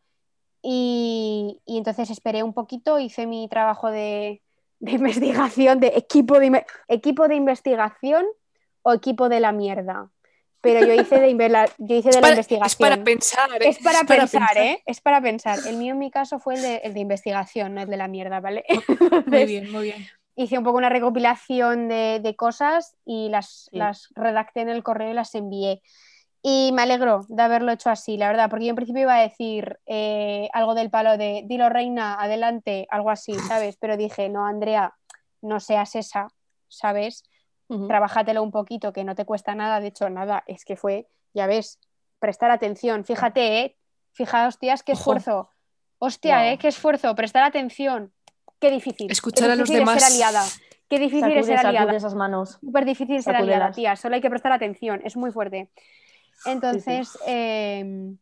Y, 0.61 1.61
y 1.65 1.77
entonces 1.77 2.09
esperé 2.11 2.43
un 2.43 2.53
poquito, 2.53 2.99
hice 2.99 3.25
mi 3.25 3.47
trabajo 3.49 3.89
de, 3.89 4.41
de 4.81 4.91
investigación, 4.93 5.79
de 5.79 5.87
equipo 5.95 6.39
de, 6.39 6.65
equipo 6.87 7.27
de 7.27 7.35
investigación 7.35 8.25
o 8.81 8.93
equipo 8.93 9.29
de 9.29 9.39
la 9.39 9.51
mierda. 9.51 10.09
Pero 10.59 10.85
yo 10.85 10.93
hice 10.93 11.19
de, 11.19 11.31
yo 11.79 11.95
hice 11.95 12.09
de 12.09 12.15
la 12.15 12.21
Para- 12.21 12.33
investigación. 12.33 12.67
es 12.67 12.75
para 12.75 13.03
pensar, 13.03 13.49
¿eh? 13.63 13.69
Es 13.69 13.79
para 13.79 13.99
Es 14.01 14.05
para 14.05 14.19
pensar, 14.19 14.39
pensar. 14.41 14.57
¿eh? 14.57 14.83
Es 14.85 15.01
para 15.01 15.21
pensar. 15.21 15.59
El 15.67 15.77
mío 15.77 15.93
en 15.93 15.99
mi 15.99 16.11
caso 16.11 16.37
fue 16.39 16.53
el 16.55 16.61
de, 16.61 16.75
el 16.83 16.93
de 16.93 16.99
investigación, 16.99 17.73
no 17.73 17.81
el 17.81 17.87
de 17.89 17.97
la 17.97 18.07
mierda, 18.07 18.39
¿vale? 18.41 18.63
Muy 19.25 19.45
bien, 19.45 19.71
muy 19.71 19.83
bien. 19.85 20.05
hice 20.35 20.57
un 20.59 20.63
poco 20.63 20.77
una 20.77 20.89
recopilación 20.89 21.87
de, 21.87 22.19
de 22.21 22.35
cosas 22.35 22.95
y 23.05 23.29
las, 23.29 23.69
Sí. 23.71 23.77
las 23.77 24.09
redacté 24.15 24.61
en 24.61 24.69
el 24.69 24.83
correo 24.83 25.09
y 25.11 25.13
las 25.15 25.33
envié. 25.35 25.81
Y 26.43 26.71
me 26.73 26.81
alegro 26.81 27.25
de 27.29 27.43
haberlo 27.43 27.71
hecho 27.71 27.89
así, 27.91 28.17
la 28.17 28.27
verdad, 28.27 28.49
porque 28.49 28.65
yo 28.65 28.71
en 28.71 28.75
principio 28.75 29.03
iba 29.03 29.15
a 29.15 29.21
decir 29.21 29.79
eh, 29.85 30.49
algo 30.53 30.73
del 30.73 30.89
palo 30.89 31.17
de 31.17 31.43
dilo 31.45 31.69
reina, 31.69 32.15
adelante, 32.19 32.87
algo 32.89 33.11
así, 33.11 33.33
¿sabes? 33.47 33.77
Pero 33.77 33.95
dije, 33.97 34.27
no, 34.29 34.45
Andrea, 34.47 34.95
no 35.41 35.59
seas 35.59 35.95
esa, 35.95 36.27
¿sabes? 36.67 37.23
Ujú. 37.67 37.87
Trabájatelo 37.87 38.41
un 38.41 38.51
poquito, 38.51 38.91
que 38.91 39.03
no 39.03 39.13
te 39.13 39.25
cuesta 39.25 39.53
nada, 39.53 39.79
de 39.79 39.87
hecho, 39.87 40.09
nada, 40.09 40.43
es 40.47 40.65
que 40.65 40.75
fue, 40.75 41.07
ya 41.33 41.45
ves, 41.45 41.79
prestar 42.19 42.49
atención, 42.51 43.05
fíjate, 43.05 43.59
¿eh? 43.59 43.75
Fijaos, 44.13 44.57
tías, 44.57 44.83
qué 44.83 44.93
Ojo. 44.93 44.99
esfuerzo. 45.01 45.49
Hostia, 45.99 46.37
Wow. 46.37 46.45
¿eh? 46.47 46.57
Qué 46.57 46.67
esfuerzo, 46.69 47.13
prestar 47.15 47.43
atención. 47.43 48.11
Qué 48.59 48.71
difícil. 48.71 49.09
Escuchar 49.11 49.47
Qué 49.47 49.53
a 49.53 49.55
los 49.55 49.69
demás. 49.69 50.01
ser 50.01 50.11
aliada. 50.11 50.43
Qué 50.89 50.99
difícil 50.99 51.31
es 51.31 51.45
ser 51.45 51.65
aliada. 51.65 51.95
esas 51.95 52.15
manos. 52.15 52.57
Súper 52.59 52.83
difícil 52.85 53.23
ser 53.23 53.35
aliada, 53.35 53.71
tía. 53.71 53.95
Solo 53.95 54.15
hay 54.15 54.21
que 54.21 54.29
prestar 54.29 54.51
atención. 54.51 55.01
Es 55.05 55.15
muy 55.15 55.31
fuerte. 55.31 55.69
Entonces, 56.45 57.17
eh, 57.27 58.15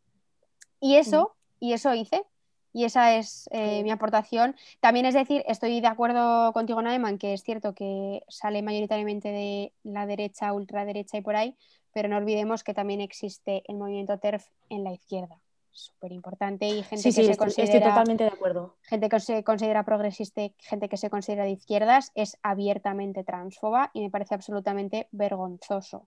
y 0.80 0.96
eso, 0.96 1.36
y 1.60 1.74
eso 1.74 1.94
hice. 1.94 2.24
Y 2.72 2.84
esa 2.86 3.16
es 3.16 3.50
eh, 3.52 3.82
mi 3.82 3.90
aportación. 3.90 4.56
También 4.80 5.08
es 5.08 5.16
decir, 5.16 5.44
estoy 5.48 5.82
de 5.82 5.88
acuerdo 5.88 6.54
contigo, 6.54 6.82
Naeman, 6.82 7.18
que 7.18 7.34
es 7.34 7.42
cierto 7.44 7.74
que 7.74 8.22
sale 8.28 8.62
mayoritariamente 8.62 9.30
de 9.30 9.74
la 9.84 10.06
derecha, 10.06 10.54
ultraderecha 10.54 11.18
y 11.18 11.22
por 11.22 11.36
ahí, 11.36 11.58
pero 11.94 12.10
no 12.10 12.18
olvidemos 12.18 12.64
que 12.64 12.76
también 12.76 13.02
existe 13.02 13.64
el 13.68 13.78
movimiento 13.78 14.20
TERF 14.20 14.46
en 14.70 14.84
la 14.84 14.94
izquierda. 14.94 15.42
Súper 15.72 16.12
importante 16.12 16.68
y 16.68 16.84
gente 16.84 16.98
Sí, 16.98 17.10
que 17.10 17.12
sí, 17.12 17.26
se 17.26 17.32
estoy, 17.32 17.48
estoy 17.48 17.66
considera 17.66 17.90
totalmente 17.90 18.26
de 18.26 18.30
acuerdo. 18.30 18.76
gente 18.84 19.10
que 19.10 19.20
se 19.20 19.44
considera 19.44 19.84
progresista, 19.84 20.42
gente 20.60 20.90
que 20.90 20.98
se 20.98 21.10
considera 21.10 21.46
de 21.46 21.52
izquierdas, 21.52 22.12
es 22.14 22.38
abiertamente 22.44 23.24
transfoba 23.24 23.90
y 23.94 24.02
me 24.02 24.12
parece 24.12 24.36
absolutamente 24.36 25.08
vergonzoso 25.12 26.06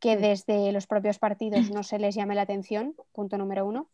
que 0.00 0.16
desde 0.16 0.72
los 0.72 0.86
propios 0.86 1.18
partidos 1.18 1.70
no 1.70 1.82
se 1.82 1.98
les 1.98 2.14
llame 2.14 2.34
la 2.34 2.42
atención, 2.42 2.94
punto 3.12 3.38
número 3.38 3.66
uno. 3.66 3.88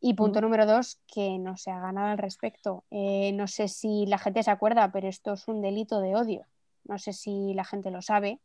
Y 0.00 0.14
punto 0.14 0.40
número 0.40 0.66
dos, 0.66 0.98
que 1.06 1.38
no 1.38 1.56
se 1.56 1.70
haga 1.70 1.90
nada 1.90 2.12
al 2.12 2.18
respecto. 2.18 2.84
Eh, 2.90 3.32
no 3.32 3.46
sé 3.46 3.66
si 3.68 4.04
la 4.06 4.18
gente 4.18 4.42
se 4.42 4.50
acuerda, 4.50 4.92
pero 4.92 5.08
esto 5.08 5.32
es 5.32 5.48
un 5.48 5.62
delito 5.62 6.00
de 6.00 6.14
odio. 6.14 6.44
No 6.84 6.98
sé 6.98 7.12
si 7.12 7.54
la 7.54 7.64
gente 7.64 7.90
lo 7.90 8.02
sabe. 8.02 8.38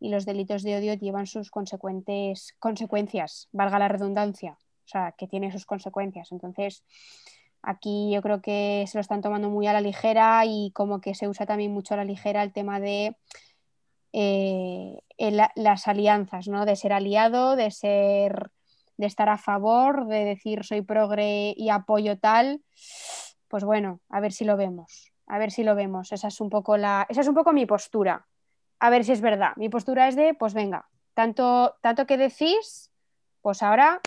Y 0.00 0.08
los 0.08 0.24
delitos 0.24 0.62
de 0.62 0.76
odio 0.76 0.94
llevan 0.94 1.26
sus 1.26 1.50
consecuentes 1.50 2.54
consecuencias, 2.58 3.48
valga 3.52 3.78
la 3.78 3.88
redundancia. 3.88 4.58
O 4.84 4.88
sea, 4.88 5.12
que 5.16 5.28
tiene 5.28 5.52
sus 5.52 5.66
consecuencias. 5.66 6.32
Entonces, 6.32 6.82
aquí 7.62 8.10
yo 8.12 8.22
creo 8.22 8.40
que 8.40 8.84
se 8.88 8.98
lo 8.98 9.00
están 9.00 9.20
tomando 9.20 9.48
muy 9.48 9.66
a 9.68 9.72
la 9.72 9.80
ligera 9.80 10.44
y 10.44 10.72
como 10.72 11.00
que 11.00 11.14
se 11.14 11.28
usa 11.28 11.46
también 11.46 11.72
mucho 11.72 11.94
a 11.94 11.98
la 11.98 12.04
ligera 12.04 12.42
el 12.42 12.52
tema 12.52 12.80
de 12.80 13.14
eh, 14.12 15.00
las 15.54 15.88
alianzas, 15.88 16.48
¿no? 16.48 16.64
De 16.64 16.76
ser 16.76 16.92
aliado, 16.92 17.56
de 17.56 17.70
ser, 17.70 18.50
de 18.96 19.06
estar 19.06 19.28
a 19.28 19.38
favor, 19.38 20.06
de 20.06 20.24
decir 20.24 20.64
soy 20.64 20.82
progre 20.82 21.54
y 21.56 21.70
apoyo 21.70 22.18
tal. 22.18 22.62
Pues 23.48 23.64
bueno, 23.64 24.00
a 24.08 24.20
ver 24.20 24.32
si 24.32 24.44
lo 24.44 24.56
vemos. 24.56 25.12
A 25.26 25.38
ver 25.38 25.50
si 25.50 25.62
lo 25.62 25.74
vemos. 25.74 26.12
Esa 26.12 26.28
es 26.28 26.40
un 26.40 26.50
poco 26.50 26.76
la, 26.76 27.06
esa 27.08 27.20
es 27.20 27.28
un 27.28 27.34
poco 27.34 27.52
mi 27.52 27.66
postura. 27.66 28.26
A 28.78 28.90
ver 28.90 29.04
si 29.04 29.12
es 29.12 29.20
verdad. 29.20 29.52
Mi 29.56 29.68
postura 29.68 30.08
es 30.08 30.16
de, 30.16 30.34
pues 30.34 30.54
venga, 30.54 30.88
tanto, 31.14 31.76
tanto 31.82 32.06
que 32.06 32.16
decís, 32.16 32.90
pues 33.42 33.62
ahora 33.62 34.00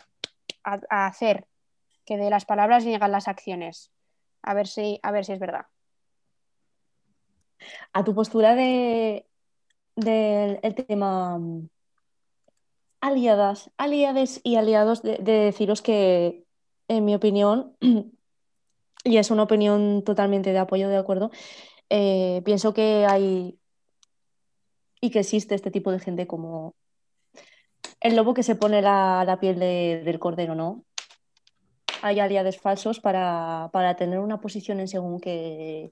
a, 0.63 0.79
a 0.89 1.05
hacer. 1.05 1.48
Que 2.05 2.17
de 2.17 2.29
las 2.29 2.43
palabras 2.45 2.83
llegan 2.83 3.12
las 3.12 3.27
acciones. 3.27 3.91
A 4.41 4.53
ver 4.53 4.67
si, 4.67 5.00
a 5.03 5.12
ver 5.12 5.24
si 5.24 5.31
es 5.31 5.39
verdad. 5.39 5.67
A 7.93 8.03
tu 8.03 8.13
postura 8.13 8.55
de, 8.55 9.25
del 9.95 10.59
el 10.63 10.75
tema 10.75 11.38
mm, 11.38 11.69
aliadas, 13.01 13.69
aliades 13.77 14.39
y 14.43 14.55
aliados, 14.55 15.01
de, 15.03 15.17
de 15.17 15.33
deciros 15.33 15.81
que, 15.81 16.43
en 16.88 17.05
mi 17.05 17.15
opinión, 17.15 17.75
y 19.03 19.17
es 19.17 19.31
una 19.31 19.43
opinión 19.43 20.03
totalmente 20.03 20.51
de 20.53 20.59
apoyo, 20.59 20.88
de 20.89 20.97
acuerdo, 20.97 21.31
eh, 21.89 22.41
pienso 22.45 22.73
que 22.73 23.05
hay 23.07 23.59
y 25.01 25.09
que 25.12 25.19
existe 25.19 25.53
este 25.55 25.69
tipo 25.71 25.91
de 25.91 26.00
gente 26.00 26.27
como 26.27 26.75
el 28.00 28.15
lobo 28.15 28.33
que 28.33 28.43
se 28.43 28.55
pone 28.55 28.81
la, 28.81 29.23
la 29.25 29.39
piel 29.39 29.59
de- 29.59 30.01
del 30.05 30.19
cordero, 30.19 30.55
¿no? 30.55 30.85
Hay 32.01 32.19
aliados 32.19 32.57
falsos 32.57 33.00
para, 33.00 33.69
para 33.73 33.95
tener 33.95 34.19
una 34.19 34.39
posición 34.41 34.79
en 34.79 34.88
según 34.88 35.19
qué, 35.19 35.91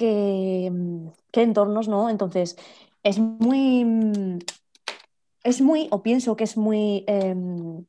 qué, 0.00 0.70
mm, 0.72 1.08
qué 1.32 1.42
entornos, 1.42 1.86
¿no? 1.88 2.08
Entonces, 2.10 2.56
es 3.04 3.18
muy, 3.18 3.84
mm, 3.84 4.38
es 5.44 5.60
muy, 5.60 5.88
o 5.90 6.02
pienso 6.02 6.36
que 6.36 6.44
es 6.44 6.56
muy, 6.56 7.04
em, 7.06 7.84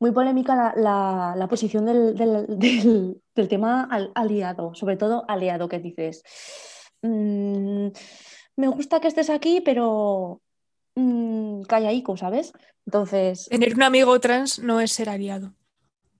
muy 0.00 0.12
polémica 0.12 0.54
la, 0.54 0.74
la- 0.76 1.34
la 1.36 1.48
posición 1.48 1.86
del, 1.86 2.14
del- 2.14 2.46
del- 2.58 3.22
del 3.34 3.48
tema 3.48 3.84
al- 3.90 4.12
aliado, 4.14 4.74
sobre 4.74 4.96
todo 4.96 5.24
aliado, 5.28 5.68
que 5.68 5.78
dices, 5.78 6.22
mm, 7.02 7.88
me 8.56 8.68
gusta 8.68 9.00
que 9.00 9.08
estés 9.08 9.30
aquí, 9.30 9.60
pero 9.64 10.40
mm, 10.94 11.62
callaico, 11.62 12.16
¿sabes? 12.16 12.52
Entonces, 12.86 13.48
Tener 13.48 13.74
un 13.74 13.82
amigo 13.82 14.18
trans 14.20 14.58
no 14.58 14.80
es 14.80 14.92
ser 14.92 15.08
aliado. 15.08 15.54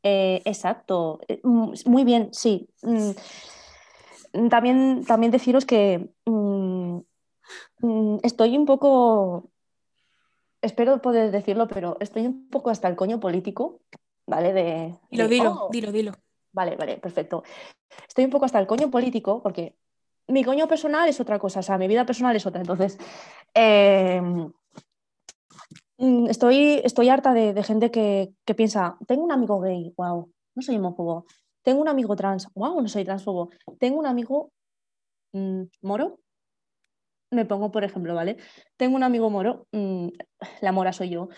eh, 0.03 0.41
exacto, 0.45 1.21
Eh, 1.29 1.41
muy 1.45 2.05
bien, 2.05 2.31
sí. 2.33 2.69
Mm, 2.83 3.11
También, 4.51 5.05
también 5.05 5.31
deciros 5.31 5.67
que 5.67 6.09
mm, 6.25 6.99
mm, 7.81 8.19
estoy 8.23 8.57
un 8.57 8.65
poco, 8.65 9.51
espero 10.63 11.03
poder 11.03 11.31
decirlo, 11.31 11.69
pero 11.69 11.97
estoy 12.01 12.27
un 12.27 12.49
poco 12.49 12.71
hasta 12.71 12.89
el 12.89 12.97
coño 12.97 13.21
político, 13.21 13.81
¿vale? 14.27 14.53
De, 14.53 14.99
Dilo, 15.11 15.25
de, 15.25 15.29
dilo, 15.29 15.53
"Oh, 15.53 15.69
dilo, 15.71 15.93
dilo. 15.93 16.13
Vale, 16.53 16.77
vale, 16.77 16.97
perfecto. 16.99 17.43
Estoy 18.09 18.25
un 18.25 18.31
poco 18.31 18.45
hasta 18.47 18.59
el 18.59 18.67
coño 18.67 18.91
político 18.91 19.43
porque 19.43 19.77
mi 20.29 20.45
coño 20.45 20.67
personal 20.67 21.09
es 21.09 21.21
otra 21.21 21.39
cosa, 21.39 21.61
o 21.61 21.63
sea, 21.63 21.79
mi 21.79 21.89
vida 21.89 22.07
personal 22.07 22.35
es 22.37 22.47
otra. 22.47 22.61
Entonces, 22.61 22.99
eh, 23.55 24.21
mm, 25.99 26.27
estoy, 26.29 26.81
estoy 26.85 27.09
harta 27.09 27.33
de, 27.35 27.53
de 27.53 27.63
gente 27.63 27.91
que, 27.91 28.33
que 28.45 28.55
piensa, 28.55 28.97
tengo 29.07 29.25
un 29.25 29.33
amigo 29.33 29.61
gay, 29.61 29.93
wow, 29.97 30.31
no 30.55 30.63
soy 30.63 30.77
homófobo. 30.77 31.27
Tengo 31.63 31.81
un 31.81 31.89
amigo 31.89 32.17
trans, 32.17 32.49
wow, 32.55 32.81
no 32.81 32.89
soy 32.89 33.05
transfobo. 33.05 33.51
Tengo 33.79 33.99
un 33.99 34.07
amigo 34.07 34.53
mm, 35.33 35.63
moro, 35.83 36.19
me 37.33 37.47
pongo 37.47 37.71
por 37.71 37.83
ejemplo, 37.83 38.15
¿vale? 38.15 38.37
Tengo 38.77 38.95
un 38.97 39.03
amigo 39.03 39.31
moro, 39.31 39.67
mm, 39.73 40.09
la 40.61 40.73
mora 40.73 40.93
soy 40.93 41.11
yo. 41.11 41.29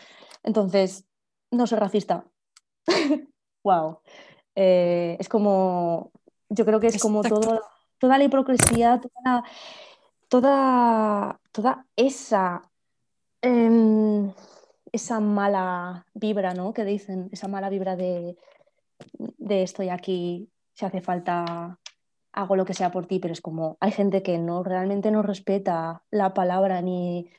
Entonces, 0.43 1.07
no 1.50 1.66
soy 1.66 1.78
racista. 1.78 2.26
wow. 3.64 4.00
Eh, 4.54 5.16
es 5.19 5.28
como, 5.28 6.12
yo 6.49 6.64
creo 6.64 6.81
que 6.81 6.88
es 6.88 7.00
como 7.00 7.23
todo, 7.23 7.62
toda 7.99 8.19
la 8.19 8.25
hipocresía, 8.25 9.00
toda, 9.00 9.45
toda, 10.28 11.40
toda 11.52 11.87
esa, 11.97 12.62
em, 13.40 14.33
esa 14.93 15.21
mala 15.21 16.07
vibra, 16.14 16.54
¿no? 16.54 16.73
Que 16.73 16.85
dicen, 16.85 17.28
esa 17.33 17.49
mala 17.49 17.69
vibra 17.69 17.97
de, 17.97 18.37
de 19.18 19.62
estoy 19.62 19.88
aquí, 19.88 20.48
si 20.72 20.84
hace 20.84 21.00
falta, 21.00 21.78
hago 22.32 22.56
lo 22.56 22.64
que 22.64 22.74
sea 22.74 22.90
por 22.90 23.06
ti, 23.06 23.18
pero 23.18 23.32
es 23.32 23.40
como, 23.40 23.76
hay 23.80 23.92
gente 23.92 24.22
que 24.22 24.38
no 24.38 24.62
realmente 24.62 25.10
no 25.10 25.22
respeta 25.22 26.02
la 26.10 26.34
palabra 26.34 26.82
ni, 26.82 27.30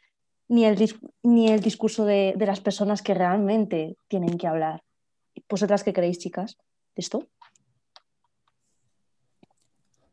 ni, 0.47 0.65
el, 0.65 0.77
ni 1.23 1.49
el 1.49 1.61
discurso 1.61 2.05
de, 2.05 2.33
de 2.35 2.45
las 2.45 2.61
personas 2.61 3.01
que 3.01 3.13
realmente 3.13 3.97
tienen 4.07 4.37
que 4.37 4.47
hablar. 4.47 4.83
¿Vosotras 5.49 5.83
qué 5.83 5.93
creéis, 5.93 6.19
chicas, 6.19 6.57
de 6.95 7.01
esto? 7.01 7.27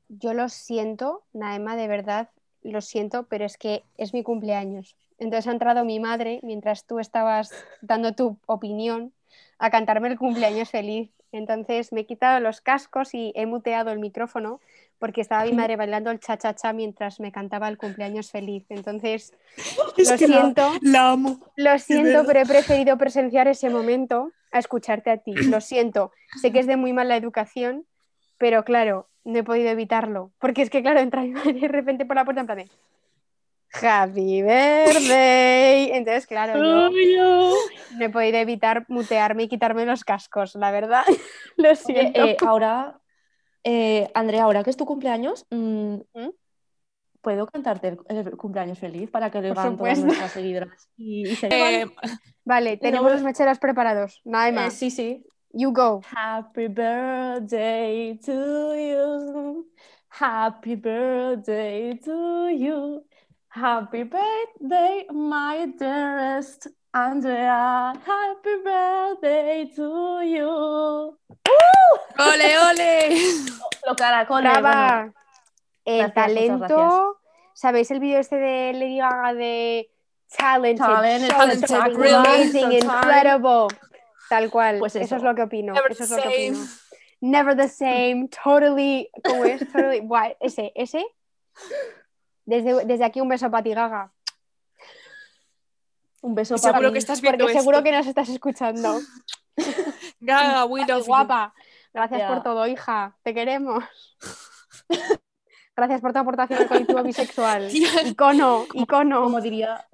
Yo 0.08 0.34
lo 0.34 0.48
siento, 0.48 1.24
Naema, 1.32 1.76
de 1.76 1.88
verdad, 1.88 2.28
lo 2.62 2.80
siento, 2.80 3.26
pero 3.28 3.44
es 3.44 3.56
que 3.56 3.82
es 3.96 4.12
mi 4.12 4.22
cumpleaños. 4.22 4.96
Entonces 5.18 5.46
ha 5.46 5.52
entrado 5.52 5.84
mi 5.84 6.00
madre 6.00 6.40
mientras 6.42 6.84
tú 6.84 6.98
estabas 6.98 7.50
dando 7.80 8.14
tu 8.14 8.38
opinión 8.46 9.12
a 9.58 9.70
cantarme 9.70 10.08
el 10.08 10.18
cumpleaños 10.18 10.70
feliz. 10.70 11.10
Entonces 11.32 11.92
me 11.92 12.02
he 12.02 12.06
quitado 12.06 12.38
los 12.40 12.60
cascos 12.60 13.14
y 13.14 13.32
he 13.34 13.46
muteado 13.46 13.90
el 13.90 13.98
micrófono 13.98 14.60
porque 14.98 15.20
estaba 15.20 15.44
mi 15.44 15.52
madre 15.52 15.76
bailando 15.76 16.10
el 16.10 16.20
cha-cha-cha 16.20 16.72
mientras 16.72 17.18
me 17.18 17.32
cantaba 17.32 17.68
el 17.68 17.78
cumpleaños 17.78 18.30
feliz. 18.30 18.64
Entonces, 18.68 19.34
Es 19.96 20.06
lo 20.06 20.12
la- 20.12 20.18
siento. 20.18 20.72
La, 20.82 21.10
amo. 21.10 21.40
Lo 21.56 21.78
siento, 21.78 22.24
pero 22.26 22.40
he 22.40 22.46
preferido 22.46 22.96
presenciar 22.98 23.48
ese 23.48 23.68
momento 23.70 24.30
a 24.52 24.58
escucharte 24.58 25.10
a 25.10 25.16
ti. 25.16 25.32
Lo 25.34 25.60
siento. 25.60 26.12
Sé 26.40 26.52
que 26.52 26.60
es 26.60 26.66
de 26.66 26.76
muy 26.76 26.92
mala 26.92 27.16
educación, 27.16 27.86
pero 28.38 28.64
claro, 28.64 29.08
no 29.24 29.38
he 29.38 29.42
podido 29.42 29.70
evitarlo. 29.70 30.30
Porque 30.38 30.62
es 30.62 30.70
que, 30.70 30.82
claro, 30.82 31.00
entra 31.00 31.22
mi 31.22 31.30
madre 31.30 31.52
de 31.54 31.68
repente 31.68 32.04
por 32.04 32.16
la 32.16 32.24
puerta 32.24 32.40
en 32.40 32.46
plan 32.46 32.58
de 32.58 32.68
Happy 33.74 34.42
birthday. 34.42 35.90
Entonces, 35.92 36.26
claro, 36.26 36.58
yo 36.58 36.90
he 38.00 38.08
podido 38.10 38.38
evitar 38.38 38.84
mutearme 38.88 39.44
y 39.44 39.48
quitarme 39.48 39.84
los 39.86 40.04
cascos, 40.04 40.54
la 40.54 40.70
verdad. 40.70 41.04
Lo 41.56 41.68
Oye, 41.68 41.76
siento. 41.76 42.24
eh, 42.24 42.36
ahora, 42.44 43.00
eh, 43.64 44.10
Andrea, 44.14 44.44
ahora 44.44 44.62
que 44.64 44.70
es 44.70 44.76
tu 44.76 44.84
cumpleaños, 44.86 45.46
mm, 45.50 45.94
¿Mm? 46.14 46.28
¿puedo 47.20 47.46
cantarte 47.46 47.88
el, 47.88 47.98
el 48.08 48.36
cumpleaños 48.36 48.78
feliz 48.78 49.10
para 49.10 49.30
que 49.30 49.40
lo 49.40 49.48
digan 49.48 49.76
todas 49.76 49.98
nuestras 49.98 50.32
seguidoras? 50.32 50.88
Y, 50.96 51.28
y 51.28 51.36
se 51.36 51.48
Eh, 51.50 51.86
Vale, 52.44 52.76
tenemos 52.76 53.04
no- 53.10 53.14
los 53.16 53.22
mecheros 53.22 53.58
preparados. 53.58 54.20
Naima, 54.24 54.66
Eh, 54.66 54.70
sí, 54.70 54.90
sí. 54.90 55.24
you 55.52 55.72
go. 55.72 56.00
Happy 56.12 56.66
birthday 56.68 58.18
to 58.18 58.74
you. 58.74 59.70
Happy 60.08 60.74
birthday 60.74 61.94
to 62.00 62.48
you. 62.50 63.06
Happy 63.48 64.02
birthday, 64.04 65.06
my 65.12 65.66
dearest 65.78 66.66
Andrea. 66.92 67.94
Happy 68.04 68.56
birthday 68.62 69.70
to 69.74 70.22
you. 70.22 71.18
¡Ole, 72.18 72.58
ole! 72.58 73.16
Lo 73.86 73.96
caracoles, 73.96 74.60
bueno. 74.60 75.14
El 75.84 76.12
Gracias, 76.12 76.26
muchas 76.26 76.58
gracias. 76.58 76.70
talento. 76.70 77.18
¿Sabéis 77.54 77.90
el 77.90 78.00
vídeo 78.00 78.18
este 78.18 78.36
de 78.36 78.72
Lady 78.74 78.98
Gaga 78.98 79.34
de 79.34 79.90
Talented, 80.36 80.84
Talent, 80.84 81.60
so 81.66 81.66
talented, 81.66 82.14
amazing, 82.14 82.72
incredible? 82.72 83.68
Tal 84.28 84.50
cual. 84.50 84.78
Pues 84.78 84.94
eso. 84.96 85.04
eso. 85.04 85.16
es 85.16 85.22
lo 85.22 85.34
que 85.34 85.42
opino. 85.42 85.72
Never 85.72 85.92
eso 85.92 86.04
es 86.04 86.10
the 86.10 86.16
lo 86.16 86.22
que 86.22 86.28
opino. 86.28 86.56
same. 86.56 86.68
Never 87.20 87.56
the 87.56 87.68
same, 87.68 88.28
totally. 88.28 89.08
¿Cómo 89.24 89.44
es? 89.44 89.60
Totally. 89.72 90.00
Buah, 90.00 90.32
ese, 90.40 90.72
ese. 90.74 91.04
Desde, 92.44 92.84
desde 92.84 93.04
aquí 93.04 93.20
un 93.20 93.28
beso 93.28 93.50
para 93.50 93.62
ti, 93.62 93.72
Gaga. 93.74 94.12
Un 96.22 96.34
beso 96.34 96.54
Y 96.54 96.58
para 96.60 96.72
seguro 96.72 96.92
que 96.92 96.98
estás 96.98 97.20
viendo 97.20 97.44
Porque 97.44 97.58
seguro 97.58 97.82
que 97.82 97.92
nos 97.92 98.06
estás 98.06 98.28
escuchando. 98.28 98.98
Gaga, 100.20 100.64
we 100.64 100.80
Ay, 100.82 100.86
love 100.88 101.00
you. 101.00 101.06
guapa. 101.06 101.52
Gracias 101.92 102.22
por 102.30 102.42
todo, 102.42 102.66
hija. 102.66 103.16
Te 103.22 103.34
queremos. 103.34 103.84
Gracias 105.76 106.00
por 106.00 106.12
tu 106.12 106.18
aportación 106.20 106.60
al 106.60 106.68
colectivo 106.68 107.02
bisexual. 107.04 107.68
Icono, 108.06 108.66
icono. 108.74 109.22
Como 109.22 109.40
diría, 109.40 109.86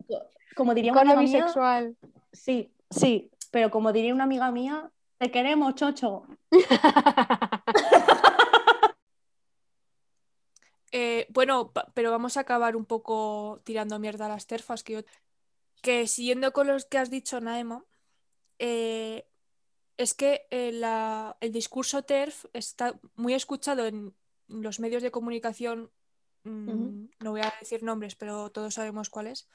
como 0.54 0.74
diría 0.74 0.92
una 0.92 1.00
Icono 1.02 1.18
amiga 1.18 1.30
mía, 1.32 1.38
bisexual. 1.44 1.96
sí, 2.32 2.72
sí, 2.90 3.30
pero 3.50 3.70
como 3.70 3.92
diría 3.92 4.12
una 4.14 4.24
amiga 4.24 4.50
mía, 4.50 4.90
te 5.18 5.30
queremos, 5.30 5.74
chocho. 5.76 6.24
Eh, 10.90 11.26
bueno, 11.30 11.70
pero 11.94 12.10
vamos 12.10 12.36
a 12.36 12.40
acabar 12.40 12.74
un 12.74 12.86
poco 12.86 13.60
tirando 13.64 13.98
mierda 13.98 14.26
a 14.26 14.28
las 14.30 14.46
terfas. 14.46 14.82
Que, 14.82 14.92
yo- 14.94 15.02
que 15.82 16.06
siguiendo 16.06 16.52
con 16.52 16.66
los 16.66 16.84
que 16.86 16.98
has 16.98 17.10
dicho, 17.10 17.40
Naema, 17.40 17.84
eh, 18.58 19.26
es 19.96 20.14
que 20.14 20.46
eh, 20.50 20.72
la- 20.72 21.36
el 21.40 21.52
discurso 21.52 22.02
TERF 22.02 22.46
está 22.52 22.98
muy 23.16 23.34
escuchado 23.34 23.86
en 23.86 24.14
los 24.48 24.80
medios 24.80 25.02
de 25.02 25.10
comunicación. 25.10 25.90
mm. 26.44 27.08
No 27.20 27.30
voy 27.32 27.40
a 27.40 27.52
decir 27.60 27.82
nombres, 27.82 28.14
pero 28.14 28.50
todos 28.50 28.74
sabemos 28.74 29.10
cuál 29.10 29.26
es. 29.26 29.48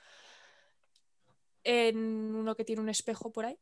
En 1.64 1.98
uno 2.36 2.56
que 2.56 2.66
tiene 2.66 2.82
un 2.82 2.90
espejo 2.90 3.32
por 3.32 3.46
ahí. 3.46 3.58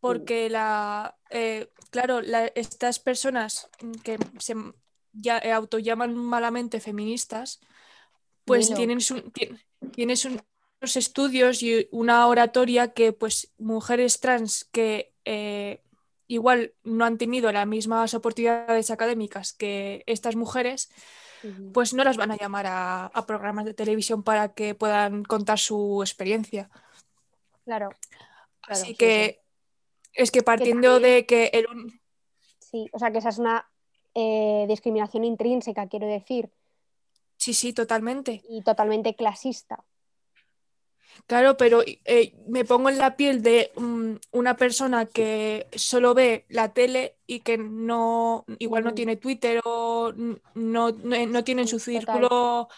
Porque 0.00 0.48
la, 0.50 1.18
eh, 1.30 1.72
claro, 1.90 2.20
la- 2.20 2.46
estas 2.46 2.98
personas 3.00 3.68
que 4.04 4.18
se 4.38 4.54
ya, 5.12 5.38
autollaman 5.54 6.14
malamente 6.14 6.80
feministas, 6.80 7.60
pues 8.44 8.68
tienen, 8.76 9.00
su- 9.00 9.32
unos 10.80 10.96
estudios 10.96 11.62
y 11.62 11.88
una 11.90 12.26
oratoria 12.26 12.92
que 12.92 13.12
pues 13.12 13.52
mujeres 13.58 14.20
trans 14.20 14.64
que 14.64 15.12
eh, 15.24 15.80
igual 16.28 16.74
no 16.84 17.04
han 17.04 17.18
tenido 17.18 17.50
las 17.52 17.66
mismas 17.66 18.14
oportunidades 18.14 18.90
académicas 18.90 19.52
que 19.52 20.02
estas 20.06 20.36
mujeres, 20.36 20.90
pues 21.72 21.94
no 21.94 22.02
las 22.04 22.16
van 22.16 22.32
a 22.32 22.36
llamar 22.36 22.66
a, 22.66 23.06
a 23.06 23.26
programas 23.26 23.64
de 23.64 23.74
televisión 23.74 24.22
para 24.22 24.52
que 24.52 24.74
puedan 24.74 25.22
contar 25.24 25.58
su 25.58 26.02
experiencia. 26.02 26.68
Claro, 27.64 27.90
Claro, 28.60 28.80
Así 28.82 28.86
sí, 28.88 28.94
que 28.96 29.40
es 30.12 30.30
que 30.32 30.42
partiendo 30.42 30.94
también- 30.94 31.14
de 31.14 31.26
que 31.26 31.46
el, 31.52 31.66
sí. 32.58 32.88
O 32.92 32.98
sea 32.98 33.12
que 33.12 33.18
esa 33.18 33.28
es 33.28 33.38
una 33.38 33.68
eh, 34.14 34.64
discriminación 34.68 35.24
intrínseca, 35.24 35.86
quiero 35.88 36.06
decir, 36.06 36.50
Sí, 37.36 37.54
sí, 37.54 37.72
totalmente. 37.72 38.42
y 38.48 38.62
totalmente 38.62 39.14
clasista. 39.14 39.84
Claro, 41.26 41.56
pero 41.56 41.82
eh, 41.86 42.34
me 42.46 42.64
pongo 42.64 42.88
en 42.88 42.98
la 42.98 43.16
piel 43.16 43.42
de 43.42 43.70
mm, 43.76 44.14
una 44.32 44.56
persona 44.56 45.06
que 45.06 45.66
solo 45.74 46.14
ve 46.14 46.44
la 46.48 46.72
tele 46.72 47.16
y 47.26 47.40
que 47.40 47.58
no, 47.58 48.44
igual 48.58 48.84
no 48.84 48.94
tiene 48.94 49.16
Twitter 49.16 49.60
o 49.64 50.12
no, 50.14 50.38
no, 50.54 50.90
no 50.92 51.44
tiene 51.44 51.62
en 51.62 51.68
su 51.68 51.78
círculo 51.78 52.68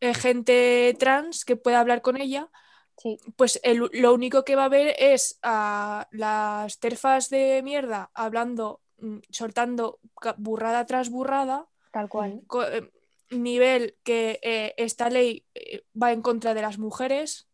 eh, 0.00 0.14
gente 0.14 0.96
trans 0.98 1.44
que 1.44 1.56
pueda 1.56 1.80
hablar 1.80 2.02
con 2.02 2.16
ella, 2.16 2.50
Sí, 2.96 3.18
pues 3.36 3.60
el- 3.64 3.90
lo 3.92 4.14
único 4.14 4.44
que 4.44 4.56
va 4.56 4.66
a 4.66 4.68
ver 4.68 4.94
es 4.98 5.38
a 5.42 6.06
las 6.12 6.78
terfas 6.78 7.28
de 7.28 7.60
mierda 7.62 8.10
hablando, 8.14 8.80
mm, 8.98 9.18
soltando 9.30 9.98
burrada 10.38 10.86
tras 10.86 11.10
burrada, 11.10 11.66
tal 11.90 12.08
cual. 12.08 12.40
eh, 12.72 12.90
nivel 13.30 13.96
que 14.04 14.38
eh, 14.42 14.74
esta 14.76 15.10
ley 15.10 15.44
eh, 15.54 15.84
va 16.00 16.12
en 16.12 16.22
contra 16.22 16.54
de 16.54 16.62
las 16.62 16.78
mujeres. 16.78 17.48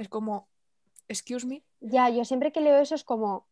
Es 0.00 0.08
como, 0.08 0.48
excuse 1.08 1.46
me. 1.46 1.62
Ya, 1.80 2.08
yo 2.08 2.24
siempre 2.24 2.52
que 2.52 2.62
leo 2.62 2.78
eso 2.78 2.94
es 2.94 3.04
como, 3.04 3.46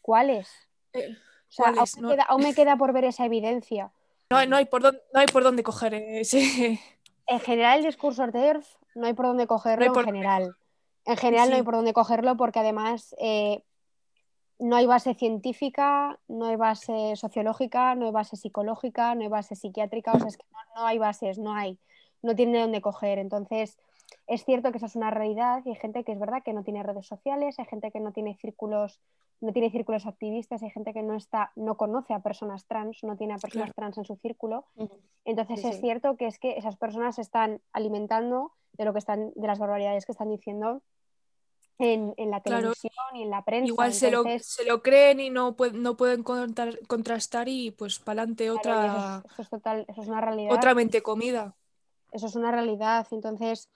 ¿cuáles? 0.00 0.48
Eh, 0.92 1.16
O 1.48 1.52
sea, 1.52 1.66
aún 1.66 1.74
me, 1.96 2.00
No- 2.02 2.08
queda, 2.10 2.22
aún 2.22 2.42
me 2.42 2.54
queda 2.54 2.76
por 2.76 2.92
ver 2.92 3.04
esa 3.04 3.24
evidencia. 3.26 3.92
No, 4.30 4.36
hay- 4.36 4.46
no 4.48 4.56
hay 4.56 4.66
por 4.66 4.82
dónde, 4.82 5.02
no 5.12 5.18
hay 5.20 5.26
por 5.26 5.42
dónde 5.42 5.64
coger 5.64 5.94
ese. 5.94 6.78
En 7.26 7.40
general, 7.40 7.80
el 7.80 7.86
discurso 7.86 8.26
TERF 8.30 8.66
no 8.94 9.06
hay 9.06 9.14
por 9.14 9.26
dónde 9.26 9.46
cogerlo 9.48 9.86
No 9.86 9.98
en 9.98 10.04
general. 10.06 10.56
En 11.04 11.16
general 11.16 11.50
no 11.50 11.56
hay 11.56 11.62
por 11.62 11.74
dónde 11.74 11.92
cogerlo 11.92 12.36
porque 12.36 12.60
además 12.60 13.16
eh, 13.18 13.64
no 14.60 14.76
hay 14.76 14.86
base 14.86 15.14
científica, 15.14 16.20
no 16.28 16.46
hay 16.46 16.54
base 16.56 17.16
sociológica, 17.16 17.96
no 17.96 18.06
hay 18.06 18.12
base 18.12 18.36
psicológica, 18.36 19.16
no 19.16 19.22
hay 19.22 19.28
base 19.28 19.56
psiquiátrica, 19.56 20.12
o 20.12 20.18
sea, 20.20 20.28
es 20.28 20.36
que 20.36 20.44
no, 20.52 20.58
no 20.82 20.86
hay 20.86 20.98
bases, 20.98 21.38
no 21.38 21.52
hay, 21.54 21.78
no 22.22 22.36
tiene 22.36 22.52
de 22.58 22.60
dónde 22.62 22.80
coger. 22.80 23.18
Entonces, 23.18 23.76
es 24.26 24.44
cierto 24.44 24.70
que 24.70 24.78
esa 24.78 24.86
es 24.86 24.96
una 24.96 25.10
realidad 25.10 25.62
y 25.64 25.70
hay 25.70 25.76
gente 25.76 26.04
que 26.04 26.12
es 26.12 26.18
verdad 26.18 26.42
que 26.42 26.52
no 26.52 26.62
tiene 26.64 26.82
redes 26.82 27.06
sociales, 27.06 27.58
hay 27.58 27.66
gente 27.66 27.90
que 27.90 28.00
no 28.00 28.12
tiene 28.12 28.36
círculos, 28.36 29.00
no 29.40 29.52
tiene 29.52 29.70
círculos 29.70 30.06
activistas, 30.06 30.62
hay 30.62 30.70
gente 30.70 30.92
que 30.92 31.02
no 31.02 31.14
está, 31.14 31.52
no 31.56 31.76
conoce 31.76 32.14
a 32.14 32.20
personas 32.20 32.64
trans, 32.66 33.02
no 33.02 33.16
tiene 33.16 33.34
a 33.34 33.38
personas 33.38 33.66
Claro. 33.66 33.74
trans 33.74 33.98
en 33.98 34.04
su 34.04 34.16
círculo. 34.16 34.64
Entonces 35.24 35.60
Sí, 35.60 35.66
es 35.68 35.74
sí. 35.76 35.80
cierto 35.80 36.16
que 36.16 36.26
es 36.26 36.38
que 36.38 36.56
esas 36.58 36.76
personas 36.76 37.16
se 37.16 37.22
están 37.22 37.60
alimentando 37.72 38.52
de 38.72 38.84
lo 38.84 38.92
que 38.92 38.98
están, 38.98 39.32
de 39.34 39.46
las 39.46 39.58
barbaridades 39.58 40.06
que 40.06 40.12
están 40.12 40.30
diciendo 40.30 40.82
en, 41.78 42.14
en 42.16 42.30
la 42.30 42.40
Claro. 42.40 42.72
televisión 42.72 42.92
y 43.14 43.22
en 43.22 43.30
la 43.30 43.42
prensa. 43.44 43.66
Igual 43.66 43.92
se 43.92 44.10
lo, 44.10 44.24
se 44.40 44.64
lo 44.64 44.82
creen 44.82 45.20
y 45.20 45.30
no, 45.30 45.56
no 45.74 45.96
pueden 45.96 46.22
contar- 46.22 46.78
contrastar 46.86 47.48
y 47.48 47.70
pues 47.72 47.98
para 47.98 48.22
adelante 48.22 48.44
claro, 48.44 48.58
otra, 48.58 48.86
eso, 48.86 49.26
es, 49.26 49.32
eso 49.32 49.42
es 49.42 49.50
total, 49.50 49.84
eso 49.88 50.02
es 50.02 50.08
una 50.08 50.20
realidad. 50.20 50.54
otra 50.54 50.74
mente 50.74 51.02
comida. 51.02 51.54
Eso 52.12 52.26
es 52.26 52.36
una 52.36 52.52
realidad. 52.52 53.06
Entonces, 53.10 53.68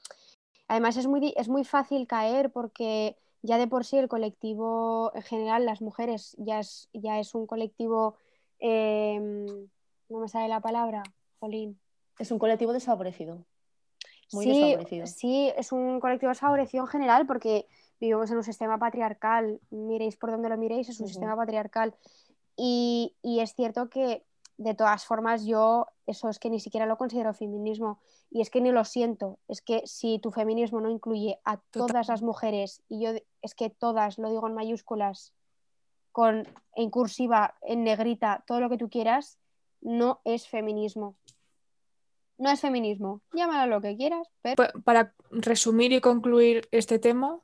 además 0.68 0.96
es 0.96 1.06
muy, 1.06 1.34
es 1.36 1.48
muy 1.48 1.64
fácil 1.64 2.06
caer 2.06 2.50
porque 2.50 3.16
ya 3.42 3.58
de 3.58 3.66
por 3.66 3.84
sí 3.84 3.96
el 3.98 4.08
colectivo 4.08 5.12
en 5.14 5.22
general, 5.22 5.64
las 5.64 5.80
mujeres, 5.80 6.34
ya 6.38 6.60
es, 6.60 6.88
ya 6.92 7.18
es 7.18 7.34
un 7.34 7.46
colectivo, 7.46 8.16
eh, 8.58 9.18
no 10.08 10.18
me 10.18 10.28
sale 10.28 10.48
la 10.48 10.60
palabra, 10.60 11.02
Jolín. 11.38 11.78
Es 12.18 12.30
un 12.30 12.38
colectivo 12.38 12.72
desfavorecido. 12.72 13.44
Muy 14.32 14.44
sí, 14.44 14.60
desfavorecido. 14.60 15.06
sí, 15.06 15.52
es 15.56 15.70
un 15.70 16.00
colectivo 16.00 16.30
desfavorecido 16.30 16.84
en 16.84 16.88
general 16.88 17.26
porque 17.26 17.68
vivimos 18.00 18.30
en 18.30 18.38
un 18.38 18.42
sistema 18.42 18.78
patriarcal. 18.78 19.60
Miréis 19.70 20.16
por 20.16 20.30
donde 20.30 20.48
lo 20.48 20.56
miréis, 20.56 20.88
es 20.88 21.00
un 21.00 21.08
sistema 21.08 21.36
patriarcal. 21.36 21.94
Y, 22.56 23.14
y 23.22 23.40
es 23.40 23.54
cierto 23.54 23.88
que 23.88 24.24
de 24.58 24.74
todas 24.74 25.04
formas 25.04 25.44
yo 25.44 25.86
eso 26.06 26.28
es 26.28 26.38
que 26.38 26.48
ni 26.50 26.60
siquiera 26.60 26.86
lo 26.86 26.96
considero 26.96 27.34
feminismo 27.34 28.00
y 28.30 28.40
es 28.40 28.50
que 28.50 28.60
ni 28.60 28.70
lo 28.72 28.84
siento. 28.84 29.38
Es 29.48 29.60
que 29.60 29.82
si 29.86 30.18
tu 30.18 30.30
feminismo 30.30 30.80
no 30.80 30.88
incluye 30.90 31.38
a 31.44 31.56
Total. 31.58 31.88
todas 31.88 32.08
las 32.08 32.22
mujeres 32.22 32.82
y 32.88 33.02
yo 33.04 33.10
es 33.42 33.54
que 33.54 33.70
todas, 33.70 34.18
lo 34.18 34.30
digo 34.30 34.46
en 34.46 34.54
mayúsculas, 34.54 35.32
con 36.12 36.46
en 36.74 36.90
cursiva, 36.90 37.54
en 37.62 37.84
negrita, 37.84 38.44
todo 38.46 38.60
lo 38.60 38.70
que 38.70 38.78
tú 38.78 38.88
quieras, 38.88 39.38
no 39.82 40.20
es 40.24 40.48
feminismo. 40.48 41.16
No 42.38 42.50
es 42.50 42.60
feminismo. 42.60 43.20
Llámalo 43.32 43.76
lo 43.76 43.80
que 43.82 43.96
quieras, 43.96 44.28
pero 44.42 44.56
Pa- 44.56 44.72
Para 44.84 45.14
resumir 45.30 45.92
y 45.92 46.00
concluir 46.00 46.68
este 46.70 46.98
tema, 46.98 47.40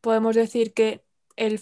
podemos 0.00 0.34
decir 0.34 0.72
que 0.74 1.04
el, 1.36 1.60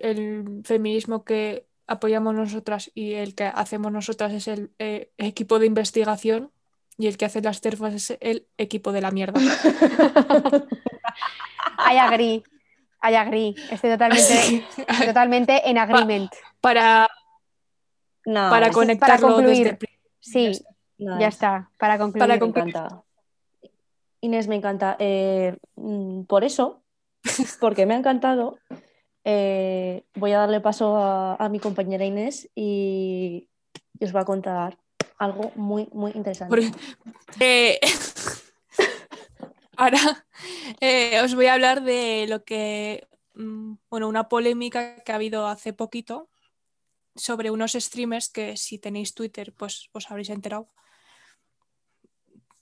el 0.00 0.62
feminismo 0.64 1.24
que 1.24 1.66
apoyamos 1.92 2.34
nosotras 2.34 2.90
y 2.94 3.14
el 3.14 3.34
que 3.34 3.44
hacemos 3.44 3.92
nosotras 3.92 4.32
es 4.32 4.48
el 4.48 4.72
eh, 4.78 5.10
equipo 5.18 5.58
de 5.58 5.66
investigación 5.66 6.50
y 6.98 7.06
el 7.06 7.16
que 7.16 7.24
hace 7.24 7.40
las 7.40 7.60
terfas 7.60 7.94
es 7.94 8.16
el 8.20 8.46
equipo 8.58 8.92
de 8.92 9.00
la 9.00 9.10
mierda. 9.10 9.40
I 11.78 11.96
agree. 11.98 12.42
I 13.02 13.14
agree. 13.16 13.54
Estoy 13.70 13.90
totalmente, 13.90 14.64
estoy 14.76 15.06
totalmente 15.06 15.68
en 15.68 15.78
agreement. 15.78 16.30
para, 16.60 17.08
No, 18.24 18.48
para 18.50 18.66
es 18.66 18.72
para 18.72 18.72
conectarlo 18.72 19.28
concluir. 19.28 19.48
desde 19.56 19.70
el 19.70 19.76
principio. 19.78 20.10
Sí, 20.20 20.64
ya 20.98 21.28
es- 21.28 21.34
está. 21.34 21.70
Para 21.78 21.98
concluir. 21.98 22.20
Para 22.28 22.38
Me 22.38 22.46
encanta. 22.46 23.02
Inés, 24.20 24.46
me 24.46 24.54
encanta. 24.56 24.96
Eh, 25.00 25.56
mm, 25.76 26.22
por 26.24 26.44
eso, 26.44 26.82
porque 27.60 27.86
me 27.86 27.94
ha 27.94 27.98
encantado, 27.98 28.56
eh, 29.24 30.04
voy 30.14 30.32
a 30.32 30.38
darle 30.38 30.60
paso 30.60 30.96
a, 30.96 31.48
mi 31.48 31.60
compañera 31.60 32.04
Inés 32.04 32.50
y, 32.54 33.48
os 34.00 34.14
va 34.14 34.22
a 34.22 34.24
contar 34.24 34.78
algo 35.18 35.52
muy, 35.54 35.88
muy 35.92 36.10
interesante. 36.12 36.72
Eh, 37.38 37.78
ahora 39.76 40.26
eh, 40.80 41.20
os 41.22 41.34
voy 41.36 41.46
a 41.46 41.54
hablar 41.54 41.82
de 41.82 42.26
lo 42.28 42.44
que, 42.44 43.06
mm, 43.34 43.74
bueno, 43.88 44.08
una 44.08 44.28
polémica 44.28 45.02
que 45.04 45.12
ha 45.12 45.16
habido 45.16 45.46
hace 45.46 45.72
poquito 45.72 46.28
sobre 47.14 47.50
unos 47.50 47.72
streamers 47.72 48.28
que 48.28 48.56
si 48.56 48.78
tenéis 48.78 49.14
Twitter, 49.14 49.52
pues 49.52 49.88
os 49.92 50.10
habréis 50.10 50.30
enterado. 50.30 50.68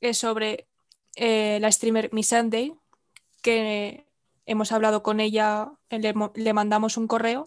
es 0.01 0.19
sobre 0.19 0.67
la 1.17 1.71
streamer 1.71 2.11
Miss 2.13 2.29
Sunday, 2.29 2.75
que 3.43 4.10
hemos 4.51 4.73
hablado 4.73 5.05
con 5.05 5.21
ella, 5.21 5.71
le, 5.91 6.53
mandamos 6.53 6.97
un 6.97 7.07
correo 7.07 7.45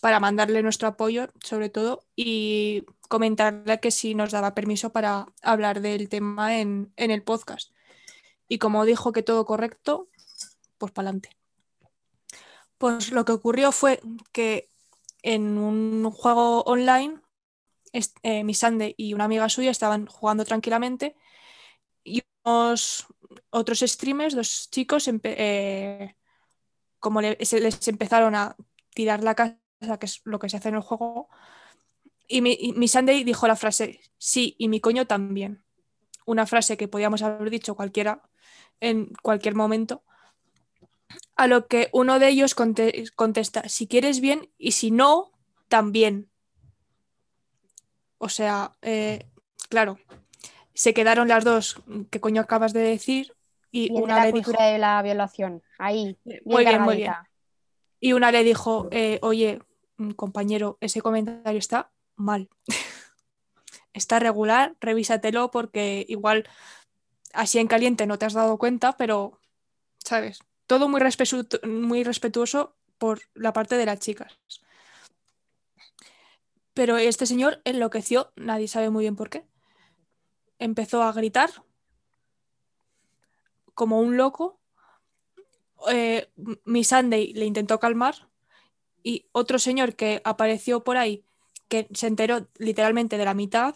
para 0.00 0.18
mandarle 0.18 0.64
nuestro 0.64 0.88
apoyo, 0.88 1.28
sobre 1.44 1.68
todo, 1.68 2.04
y 2.16 2.84
comentarle 3.08 3.78
que 3.78 3.92
si 3.92 4.16
nos 4.16 4.32
daba 4.32 4.52
permiso 4.52 4.90
para 4.90 5.26
hablar 5.42 5.80
del 5.80 6.08
tema 6.08 6.58
en, 6.58 6.92
el 6.96 7.22
podcast. 7.22 7.70
Y 8.48 8.58
como 8.58 8.84
dijo 8.84 9.12
que 9.12 9.22
todo 9.22 9.44
correcto, 9.44 10.08
pues 10.76 10.90
para 10.90 11.08
adelante. 11.08 11.30
Pues 12.78 13.12
lo 13.12 13.24
que 13.24 13.32
ocurrió 13.32 13.70
fue 13.70 14.00
que 14.32 14.70
en 15.22 15.56
un 15.56 16.10
juego 16.10 16.62
online, 16.62 17.20
eh, 17.92 18.42
mi 18.42 18.54
Sande 18.54 18.96
y 18.98 19.14
una 19.14 19.24
amiga 19.24 19.48
suya 19.48 19.70
estaban 19.70 20.06
jugando 20.06 20.44
tranquilamente 20.44 21.14
y 22.02 22.24
unos 22.42 23.06
otros 23.50 23.78
streamers, 23.80 24.34
dos 24.34 24.68
chicos, 24.70 25.08
eh, 25.22 26.16
como 27.04 27.20
les 27.20 27.88
empezaron 27.88 28.34
a 28.34 28.56
tirar 28.94 29.22
la 29.22 29.34
casa, 29.34 29.58
que 30.00 30.06
es 30.06 30.22
lo 30.24 30.38
que 30.38 30.48
se 30.48 30.56
hace 30.56 30.70
en 30.70 30.76
el 30.76 30.80
juego, 30.80 31.28
y 32.26 32.40
mi, 32.40 32.56
y 32.58 32.88
Sunday 32.88 33.24
dijo 33.24 33.46
la 33.46 33.56
frase, 33.56 34.00
sí, 34.16 34.56
y 34.58 34.68
mi 34.68 34.80
coño 34.80 35.06
también. 35.06 35.62
Una 36.24 36.46
frase 36.46 36.78
que 36.78 36.88
podíamos 36.88 37.20
haber 37.20 37.50
dicho 37.50 37.74
cualquiera 37.74 38.22
en 38.80 39.12
cualquier 39.20 39.54
momento. 39.54 40.02
A 41.36 41.46
lo 41.46 41.66
que 41.66 41.90
uno 41.92 42.18
de 42.18 42.28
ellos 42.28 42.54
contesta, 42.54 43.68
si 43.68 43.86
quieres 43.86 44.20
bien 44.20 44.48
y 44.56 44.72
si 44.72 44.90
no, 44.90 45.30
también. 45.68 46.30
O 48.16 48.30
sea, 48.30 48.72
eh, 48.80 49.28
claro, 49.68 49.98
se 50.72 50.94
quedaron 50.94 51.28
las 51.28 51.44
dos, 51.44 51.82
¿qué 52.10 52.18
coño 52.18 52.40
acabas 52.40 52.72
de 52.72 52.80
decir? 52.80 53.34
Y 53.76 53.90
una 53.90 54.18
la 54.18 54.26
le 54.26 54.30
cultura 54.30 54.66
de 54.66 54.78
la 54.78 55.02
violación, 55.02 55.60
ahí. 55.80 56.16
Eh, 56.26 56.40
muy 56.44 56.64
bien, 56.64 56.80
muy 56.82 56.96
bien. 56.98 57.12
Y 57.98 58.12
una 58.12 58.30
le 58.30 58.44
dijo, 58.44 58.86
eh, 58.92 59.18
oye, 59.20 59.58
mm, 59.96 60.12
compañero, 60.12 60.78
ese 60.80 61.00
comentario 61.00 61.58
está 61.58 61.90
mal. 62.14 62.48
está 63.92 64.20
regular, 64.20 64.76
revísatelo 64.78 65.50
porque 65.50 66.06
igual 66.08 66.48
así 67.32 67.58
en 67.58 67.66
caliente 67.66 68.06
no 68.06 68.16
te 68.16 68.26
has 68.26 68.34
dado 68.34 68.58
cuenta, 68.58 68.96
pero, 68.96 69.40
¿sabes? 69.98 70.38
Todo 70.68 70.88
muy, 70.88 71.00
muy 71.64 72.04
respetuoso 72.04 72.76
por 72.96 73.22
la 73.34 73.52
parte 73.52 73.76
de 73.76 73.86
las 73.86 73.98
chicas. 73.98 74.38
Pero 76.74 76.96
este 76.96 77.26
señor 77.26 77.60
enloqueció, 77.64 78.32
nadie 78.36 78.68
sabe 78.68 78.90
muy 78.90 79.02
bien 79.02 79.16
por 79.16 79.30
qué. 79.30 79.48
Empezó 80.60 81.02
a 81.02 81.12
gritar 81.12 81.50
como 83.74 84.00
un 84.00 84.16
loco. 84.16 84.60
Eh, 85.90 86.30
mi 86.64 86.84
Sunday 86.84 87.32
le 87.34 87.44
intentó 87.44 87.78
calmar 87.78 88.28
y 89.02 89.26
otro 89.32 89.58
señor 89.58 89.96
que 89.96 90.22
apareció 90.24 90.82
por 90.82 90.96
ahí, 90.96 91.24
que 91.68 91.88
se 91.92 92.06
enteró 92.06 92.48
literalmente 92.58 93.18
de 93.18 93.24
la 93.24 93.34
mitad, 93.34 93.74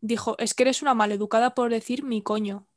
dijo, 0.00 0.36
es 0.38 0.54
que 0.54 0.62
eres 0.62 0.82
una 0.82 0.94
maleducada 0.94 1.54
por 1.54 1.70
decir 1.70 2.04
mi 2.04 2.22
coño 2.22 2.68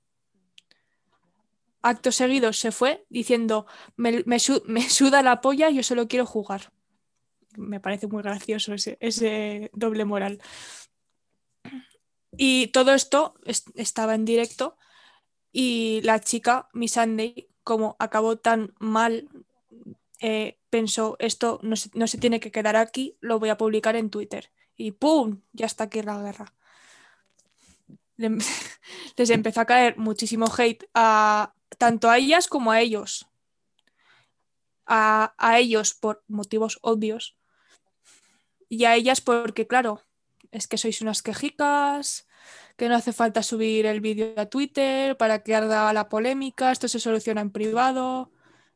acto 1.84 2.12
seguido 2.12 2.54
se 2.54 2.72
fue 2.72 3.06
diciendo, 3.10 3.68
me, 3.98 4.40
suda 4.90 5.22
la 5.22 5.42
polla, 5.42 5.70
yo 5.70 5.84
solo 5.84 6.08
quiero 6.08 6.26
jugar. 6.26 6.72
Me 7.56 7.80
parece 7.80 8.08
muy 8.08 8.24
gracioso 8.24 8.74
ese, 8.74 9.70
doble 9.74 10.06
moral. 10.06 10.42
Y 12.36 12.68
todo 12.68 12.96
esto 12.96 13.36
estaba 13.76 14.16
en 14.16 14.26
directo 14.26 14.76
y 15.54 16.02
la 16.02 16.20
chica, 16.20 16.68
Miss 16.74 16.94
Sunday, 16.94 17.48
como 17.64 17.96
acabó 18.00 18.38
tan 18.38 18.74
mal, 18.80 19.30
eh, 20.20 20.58
pensó, 20.72 21.16
esto 21.20 21.60
no 21.62 21.76
se, 21.76 22.18
tiene 22.18 22.40
que 22.40 22.52
quedar 22.52 22.76
aquí, 22.76 23.18
lo 23.22 23.40
voy 23.40 23.50
a 23.50 23.58
publicar 23.58 23.96
en 23.96 24.10
Twitter. 24.10 24.52
Y 24.76 24.92
¡pum! 24.92 25.42
Ya 25.54 25.68
está 25.68 25.86
aquí 25.86 26.02
la 26.02 26.20
guerra. 26.20 26.54
Les 28.18 29.30
empezó 29.30 29.62
a 29.62 29.66
caer 29.66 29.98
muchísimo 29.98 30.48
hate 30.58 30.90
a, 30.96 31.54
tanto 31.78 32.10
a 32.10 32.18
ellas 32.18 32.48
como 32.48 32.72
a 32.72 32.82
ellos. 32.82 33.28
A, 34.88 35.36
ellos 35.60 35.94
por 35.94 36.24
motivos 36.28 36.80
obvios 36.82 37.38
y 38.70 38.86
a 38.86 38.96
ellas 38.96 39.22
porque, 39.22 39.68
claro, 39.68 40.02
es 40.52 40.68
que 40.68 40.78
sois 40.78 41.02
unas 41.02 41.22
quejicas, 41.22 42.28
que 42.76 42.90
no 42.90 42.96
hace 42.96 43.14
falta 43.14 43.44
subir 43.44 43.86
el 43.86 44.02
vídeo 44.02 44.34
a 44.38 44.48
Twitter 44.48 45.16
para 45.18 45.40
que 45.40 45.56
arda 45.56 45.94
la 45.94 46.10
polémica, 46.10 46.72
esto 46.72 46.88
se 46.88 47.00
soluciona 47.00 47.42
en 47.42 47.52
privado, 47.52 48.32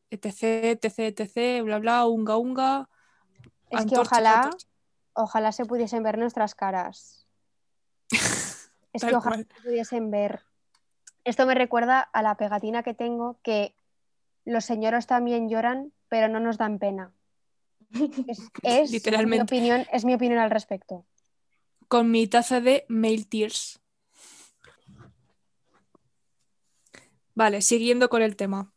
etc, 0.09 0.81
etc, 0.83 1.19
etc, 1.19 1.63
bla, 1.63 1.79
bla, 1.79 2.05
unga, 2.05 2.37
unga. 2.37 2.89
Es 3.69 3.85
que 3.85 3.97
ojalá, 3.97 4.49
ojalá 5.13 5.51
se 5.51 5.65
pudiesen 5.65 6.03
ver 6.03 6.17
nuestras 6.17 6.55
caras. 6.55 7.27
es 8.93 9.03
que 9.03 9.15
ojalá 9.15 9.37
se 9.37 9.61
pudiesen 9.63 10.11
ver 10.11 10.47
esto 11.27 11.45
me 11.45 11.55
recuerda 11.55 11.99
a 11.99 12.21
la 12.21 12.35
pegatina 12.35 12.83
que 12.83 12.93
tengo 12.93 13.37
que 13.43 13.75
los 14.45 14.63
señoros 14.63 15.07
también 15.07 15.49
lloran, 15.49 15.91
pero 16.07 16.29
no 16.29 16.39
nos 16.39 16.57
dan 16.57 16.79
pena. 16.79 17.11
Es, 18.63 18.89
Mi 19.27 19.39
opinión, 19.41 19.85
es 19.91 20.05
mi 20.05 20.13
opinión 20.13 20.39
al 20.39 20.49
respecto. 20.49 21.05
Con 21.89 22.11
mi 22.11 22.27
taza 22.27 22.61
de 22.61 22.85
Mail 22.87 23.27
Tears. 23.27 23.81
Vale, 27.37 27.61
siguiendo 27.61 28.09
con 28.09 28.23
el 28.23 28.35
tema. 28.35 28.73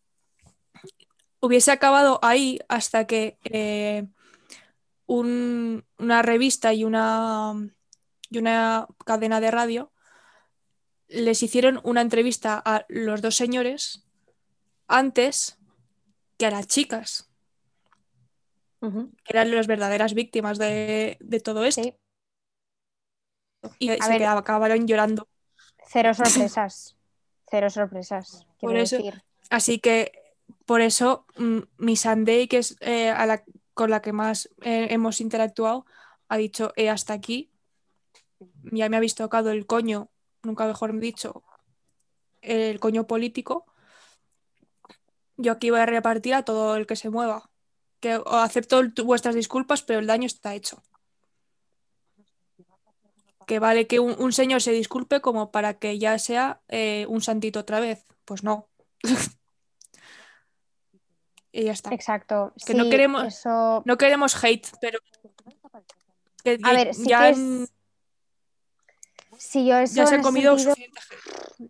Hubiese 1.40 1.72
acabado 1.72 2.18
ahí 2.20 2.58
hasta 2.68 3.06
que 3.06 3.38
eh, 3.44 4.06
una 5.06 6.20
revista 6.20 6.74
y 6.74 6.84
una, 6.84 7.54
y 8.28 8.36
una 8.36 8.86
cadena 9.06 9.40
de 9.40 9.50
radio 9.50 9.90
les 11.08 11.42
hicieron 11.42 11.80
una 11.84 12.02
entrevista 12.02 12.62
a 12.62 12.84
los 12.90 13.22
dos 13.22 13.34
señores 13.34 14.06
antes 14.88 15.58
que 16.36 16.44
a 16.44 16.50
las 16.50 16.66
chicas, 16.66 17.32
que 18.80 19.30
eran 19.30 19.54
las 19.56 19.68
verdaderas 19.68 20.12
víctimas 20.12 20.58
de, 20.58 21.16
todo 21.42 21.64
esto. 21.64 21.98
Y 23.78 23.88
se 23.88 24.26
acabaron 24.26 24.86
llorando. 24.86 25.26
Cero 25.86 26.12
sorpresas. 26.14 26.98
Cero 27.50 27.70
sorpresas. 27.70 28.46
Por 28.60 28.76
eso, 28.76 28.98
Así 29.48 29.78
que 29.78 30.12
por 30.66 30.80
eso 30.80 31.26
mm, 31.36 31.58
mi 31.78 31.96
Sunday, 31.96 32.46
que 32.46 32.58
es 32.58 32.76
eh, 32.80 33.10
a 33.10 33.26
la, 33.26 33.44
con 33.74 33.90
la 33.90 34.02
que 34.02 34.12
más 34.12 34.48
eh, 34.62 34.88
hemos 34.90 35.20
interactuado, 35.20 35.86
ha 36.28 36.36
dicho 36.36 36.72
eh, 36.76 36.90
hasta 36.90 37.14
aquí. 37.14 37.50
Ya 38.72 38.88
me 38.88 38.96
habéis 38.96 39.14
tocado 39.14 39.50
el 39.50 39.66
coño 39.66 40.10
nunca 40.42 40.66
mejor 40.66 40.98
dicho, 40.98 41.42
el 42.40 42.80
coño 42.80 43.06
político, 43.06 43.66
yo 45.36 45.52
aquí 45.52 45.70
voy 45.70 45.80
a 45.80 45.86
repartir 45.86 46.34
a 46.34 46.44
todo 46.44 46.76
el 46.76 46.86
que 46.86 46.96
se 46.96 47.10
mueva. 47.10 47.50
Que 48.00 48.20
acepto 48.26 48.82
vuestras 49.04 49.34
disculpas, 49.34 49.82
pero 49.82 50.00
el 50.00 50.06
daño 50.06 50.26
está 50.26 50.54
hecho. 50.54 50.82
Que 53.46 53.58
vale 53.58 53.86
que 53.86 54.00
un, 54.00 54.32
señor 54.32 54.62
se 54.62 54.72
disculpe 54.72 55.20
como 55.20 55.50
para 55.50 55.78
que 55.78 55.98
ya 55.98 56.18
sea 56.18 56.60
eh, 56.68 57.06
un 57.08 57.20
santito 57.20 57.60
otra 57.60 57.80
vez. 57.80 58.06
Pues 58.30 58.44
no. 58.44 58.68
y 61.50 61.64
ya 61.64 61.72
está. 61.72 61.92
Exacto. 61.92 62.52
Que 62.64 62.74
no 62.74 62.88
queremos 62.88 63.44
no 63.84 63.98
queremos 63.98 64.44
hate, 64.44 64.68
pero 64.80 65.00
a 66.62 66.72
ver, 66.72 66.92
ya 66.94 67.34
Sí, 69.36 69.66
yo 69.66 69.78
eso 69.78 69.96
ya 69.96 70.06
se 70.06 70.14
ha 70.14 70.22
comido 70.22 70.56
suficiente. 70.56 71.00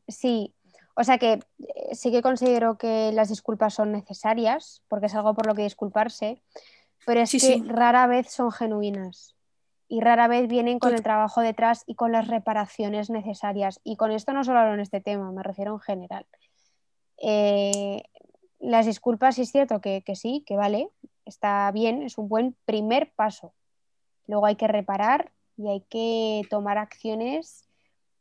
Sí, 0.06 0.54
o 0.92 1.02
sea 1.02 1.16
que 1.16 1.40
eh, 1.60 1.94
sí 1.94 2.10
que 2.10 2.20
considero 2.20 2.76
que 2.76 3.10
las 3.12 3.30
disculpas 3.30 3.72
son 3.72 3.90
necesarias, 3.90 4.82
porque 4.88 5.06
es 5.06 5.14
algo 5.14 5.32
por 5.32 5.46
lo 5.46 5.54
que 5.54 5.62
disculparse, 5.62 6.42
pero 7.06 7.22
es 7.22 7.30
que 7.30 7.62
rara 7.64 8.06
vez 8.06 8.30
son 8.30 8.52
genuinas 8.52 9.34
y 9.90 10.00
rara 10.00 10.28
vez 10.28 10.46
vienen 10.46 10.78
con 10.78 10.94
el 10.94 11.02
trabajo 11.02 11.40
detrás 11.40 11.82
y 11.84 11.96
con 11.96 12.12
las 12.12 12.28
reparaciones 12.28 13.10
necesarias. 13.10 13.80
Y 13.82 13.96
con 13.96 14.12
esto 14.12 14.32
no 14.32 14.44
solo 14.44 14.60
hablo 14.60 14.74
en 14.74 14.80
este 14.80 15.00
tema, 15.00 15.32
me 15.32 15.42
refiero 15.42 15.72
en 15.72 15.80
general. 15.80 16.26
Eh, 17.20 18.02
las 18.58 18.86
disculpas 18.86 19.38
es 19.38 19.50
cierto 19.50 19.80
que, 19.80 20.02
que 20.02 20.16
sí, 20.16 20.42
que 20.46 20.56
vale, 20.56 20.88
está 21.24 21.70
bien, 21.72 22.02
es 22.02 22.18
un 22.18 22.28
buen 22.28 22.56
primer 22.64 23.12
paso. 23.12 23.52
Luego 24.26 24.46
hay 24.46 24.56
que 24.56 24.68
reparar 24.68 25.32
y 25.56 25.68
hay 25.68 25.80
que 25.88 26.42
tomar 26.50 26.78
acciones 26.78 27.64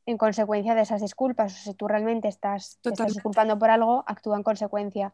en 0.05 0.17
consecuencia 0.17 0.75
de 0.75 0.81
esas 0.81 1.01
disculpas. 1.01 1.53
O 1.53 1.55
sea, 1.55 1.71
si 1.71 1.77
tú 1.77 1.87
realmente 1.87 2.27
estás, 2.27 2.79
disculpando 2.83 3.57
por 3.59 3.69
algo, 3.69 4.03
actúa 4.07 4.37
en 4.37 4.43
consecuencia. 4.43 5.13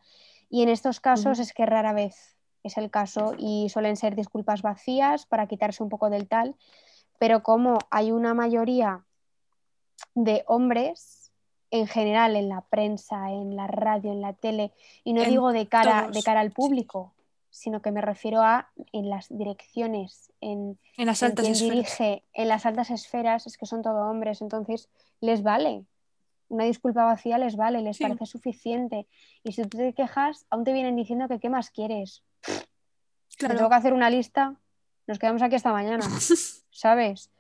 Y 0.50 0.64
en 0.64 0.70
estos 0.70 1.00
casos 1.00 1.40
es 1.40 1.54
que 1.54 1.66
rara 1.66 1.94
vez 1.94 2.36
es 2.64 2.78
el 2.78 2.90
caso 2.90 3.36
y 3.38 3.70
suelen 3.70 3.96
ser 3.96 4.16
disculpas 4.16 4.62
vacías 4.62 5.26
para 5.26 5.48
quitarse 5.48 5.84
un 5.84 5.90
poco 5.90 6.10
del 6.10 6.28
tal, 6.28 6.56
pero 7.20 7.44
como 7.44 7.78
hay 7.92 8.12
una 8.12 8.34
mayoría 8.34 9.06
de 10.16 10.44
hombres, 10.48 11.25
en 11.80 11.88
general 11.88 12.36
en 12.36 12.50
la 12.50 12.62
prensa, 12.62 13.32
en 13.32 13.56
la 13.56 13.68
radio, 13.68 14.12
en 14.12 14.22
la 14.22 14.34
tele, 14.34 14.72
y 15.04 15.14
no 15.14 15.22
En 15.24 15.30
digo 15.30 15.52
de 15.52 15.68
cara, 15.68 16.10
de 16.12 16.24
cara 16.24 16.40
al 16.40 16.52
público, 16.52 17.14
sino 17.50 17.82
que 17.82 17.92
me 17.92 18.02
refiero 18.02 18.42
a 18.42 18.70
en 18.92 19.10
las 19.10 19.28
direcciones, 19.30 20.32
en, 20.42 20.78
En 20.98 21.06
las 21.06 21.22
en 21.22 21.30
altas 21.30 21.44
quien 21.46 21.54
esferas. 21.56 21.74
dirige, 21.76 22.24
en 22.34 22.48
las 22.48 22.66
altas 22.66 22.90
esferas, 22.90 23.48
es 23.48 23.58
que 23.58 23.66
son 23.66 23.82
todo 23.82 24.10
hombres, 24.10 24.42
entonces 24.42 24.90
les 25.22 25.42
vale. 25.44 25.86
Una 26.48 26.66
disculpa 26.66 27.06
vacía 27.06 27.38
les 27.38 27.56
vale, 27.56 27.82
les 27.82 27.98
Sí. 27.98 28.04
parece 28.04 28.26
suficiente. 28.26 29.08
Y 29.44 29.54
si 29.54 29.64
tú 29.64 29.78
te 29.78 29.94
quejas, 29.94 30.46
aún 30.50 30.64
te 30.64 30.74
vienen 30.74 30.96
diciendo 30.96 31.28
que 31.28 31.40
qué 31.40 31.50
más 31.50 31.70
quieres. 31.72 32.24
Claro. 33.38 33.56
tengo 33.56 33.70
que 33.70 33.76
hacer 33.76 33.94
una 33.94 34.10
lista, 34.10 34.56
nos 35.08 35.20
quedamos 35.20 35.42
aquí 35.42 35.56
hasta 35.56 35.72
mañana, 35.74 36.06
¿sabes? 36.72 37.32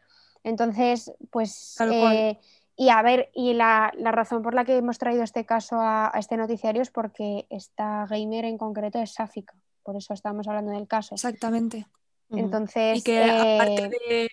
Entonces, 0.43 1.11
pues, 1.31 1.75
eh, 1.81 2.37
y 2.75 2.89
a 2.89 3.01
ver, 3.01 3.29
y 3.33 3.53
la, 3.53 3.91
la 3.97 4.11
razón 4.11 4.41
por 4.41 4.53
la 4.53 4.65
que 4.65 4.77
hemos 4.77 4.97
traído 4.97 5.23
este 5.23 5.45
caso 5.45 5.77
a, 5.77 6.15
a 6.15 6.19
este 6.19 6.37
noticiario 6.37 6.81
es 6.81 6.91
porque 6.91 7.47
esta 7.49 8.05
gamer 8.07 8.45
en 8.45 8.57
concreto 8.57 8.99
es 8.99 9.13
sáfica, 9.13 9.53
por 9.83 9.95
eso 9.95 10.13
estamos 10.13 10.47
hablando 10.47 10.71
del 10.71 10.87
caso. 10.87 11.15
Exactamente. 11.15 11.87
Entonces, 12.29 12.99
Y 12.99 13.03
que 13.03 13.23
aparte 13.23 13.83
eh, 13.85 13.89
de. 13.89 14.31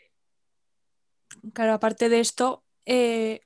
Claro, 1.53 1.75
aparte 1.75 2.09
de 2.09 2.21
esto, 2.21 2.63
eh, 2.87 3.41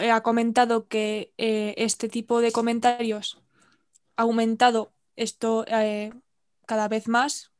eh, 0.00 0.10
ha 0.10 0.22
comentado 0.22 0.86
que 0.88 1.32
eh, 1.38 1.74
este 1.76 2.08
tipo 2.08 2.40
de 2.40 2.52
comentarios 2.52 3.42
ha 4.16 4.22
aumentado 4.22 4.92
esto 5.16 5.64
eh, 5.68 6.12
cada 6.66 6.88
vez 6.88 7.08
más. 7.08 7.52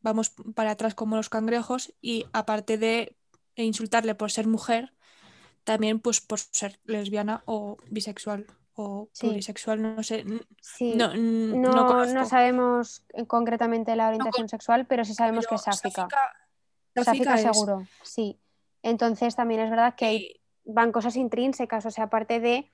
Vamos 0.00 0.30
para 0.54 0.72
atrás 0.72 0.94
como 0.94 1.16
los 1.16 1.28
cangrejos. 1.28 1.92
Y 2.00 2.26
aparte 2.32 2.78
de 2.78 3.16
insultarle 3.54 4.14
por 4.14 4.30
ser 4.30 4.46
mujer, 4.46 4.91
también 5.64 6.00
pues 6.00 6.20
por 6.20 6.38
ser 6.38 6.78
lesbiana 6.84 7.42
o 7.46 7.76
bisexual 7.90 8.46
o 8.74 9.08
Sí. 9.12 9.26
plurisexual, 9.26 9.82
no 9.82 10.02
sé. 10.02 10.24
sí, 10.60 10.94
No, 10.96 11.14
no, 11.14 12.06
no 12.06 12.24
sabemos 12.26 13.04
eh, 13.12 13.26
concretamente 13.26 13.94
la 13.96 14.08
orientación 14.08 14.48
sexual, 14.48 14.86
pero 14.86 15.04
sí 15.04 15.14
sabemos 15.14 15.46
que 15.46 15.56
es 15.56 15.62
sáfica. 15.62 16.08
sáfica- 17.04 17.34
es. 17.34 17.42
seguro, 17.42 17.86
sí. 18.02 18.38
Entonces 18.82 19.36
también 19.36 19.60
es 19.60 19.70
verdad 19.70 19.94
que 19.94 20.04
hay 20.06 20.40
van 20.64 20.92
cosas 20.92 21.16
intrínsecas, 21.16 21.84
o 21.86 21.90
sea, 21.90 22.04
aparte 22.04 22.38
de, 22.40 22.70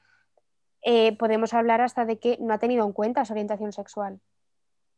eh, 0.82 1.16
podemos 1.16 1.54
hablar 1.54 1.80
hasta 1.80 2.04
de 2.04 2.18
que 2.18 2.36
no 2.40 2.52
ha 2.54 2.58
tenido 2.58 2.84
en 2.86 2.92
cuenta 2.92 3.24
su 3.24 3.32
orientación 3.32 3.72
sexual 3.72 4.20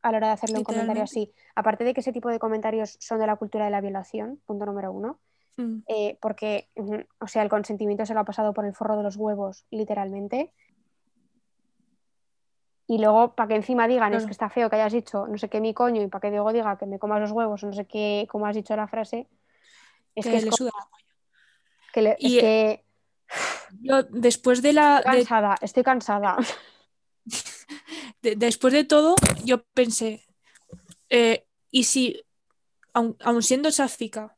a 0.02 0.10
la 0.12 0.16
hora 0.18 0.26
de 0.28 0.32
hacerle 0.34 0.58
un 0.58 0.64
comentario 0.64 1.02
así. 1.02 1.32
Aparte 1.54 1.84
de 1.84 1.94
que 1.94 2.00
ese 2.00 2.12
tipo 2.12 2.28
de 2.30 2.38
comentarios 2.38 2.96
son 3.00 3.18
de 3.20 3.26
la 3.26 3.36
cultura 3.36 3.64
de 3.66 3.70
la 3.70 3.80
violación, 3.80 4.40
punto 4.46 4.66
número 4.66 4.92
uno, 4.92 5.20
mm, 5.56 5.78
eh, 5.86 6.18
porque, 6.20 6.68
o 7.20 7.26
sea, 7.26 7.42
el 7.42 7.48
consentimiento 7.48 8.06
se 8.06 8.14
lo 8.14 8.20
ha 8.20 8.24
pasado 8.24 8.52
por 8.54 8.64
el 8.64 8.74
forro 8.74 8.96
de 8.96 9.02
los 9.02 9.16
huevos, 9.16 9.64
literalmente. 9.70 10.52
Y 12.86 12.98
luego, 12.98 13.34
para 13.36 13.48
que 13.48 13.54
encima 13.54 13.86
digan, 13.86 14.14
es 14.14 14.24
que 14.26 14.32
está 14.32 14.50
feo 14.50 14.68
que 14.68 14.74
hayas 14.76 14.92
dicho 14.92 15.26
no 15.28 15.38
sé 15.38 15.48
qué 15.48 15.60
mi 15.60 15.72
coño, 15.74 16.02
y 16.02 16.08
para 16.08 16.22
que 16.22 16.30
Diego 16.30 16.52
diga 16.52 16.76
que 16.76 16.86
me 16.86 16.98
comas 16.98 17.20
los 17.20 17.30
huevos, 17.30 17.62
o 17.62 17.66
no 17.68 17.72
sé 17.72 17.86
qué, 17.86 18.26
cómo 18.28 18.46
has 18.46 18.56
dicho 18.56 18.74
la 18.74 18.88
frase, 18.88 19.28
es 20.16 20.24
que, 20.24 20.30
que 20.32 20.36
es 20.38 20.44
le 20.44 20.50
como 20.50 20.56
suda 20.56 20.72
que 21.92 22.02
le- 22.02 22.16
Y- 22.18 22.36
es 22.38 22.42
que 22.42 22.84
Yo, 23.80 24.02
después 24.02 24.60
de 24.62 24.72
la. 24.72 24.98
estoy 24.98 25.12
de- 25.12 25.18
cansada, 25.18 25.56
estoy 25.62 25.82
cansada. 25.84 26.36
de- 28.22 28.34
después 28.36 28.72
de 28.72 28.82
todo, 28.84 29.14
yo 29.44 29.62
pensé, 29.72 30.24
eh, 31.10 31.46
¿y 31.70 31.84
si, 31.84 32.20
aun, 32.92 33.16
aun 33.20 33.42
siendo 33.44 33.70
sáfica, 33.70 34.36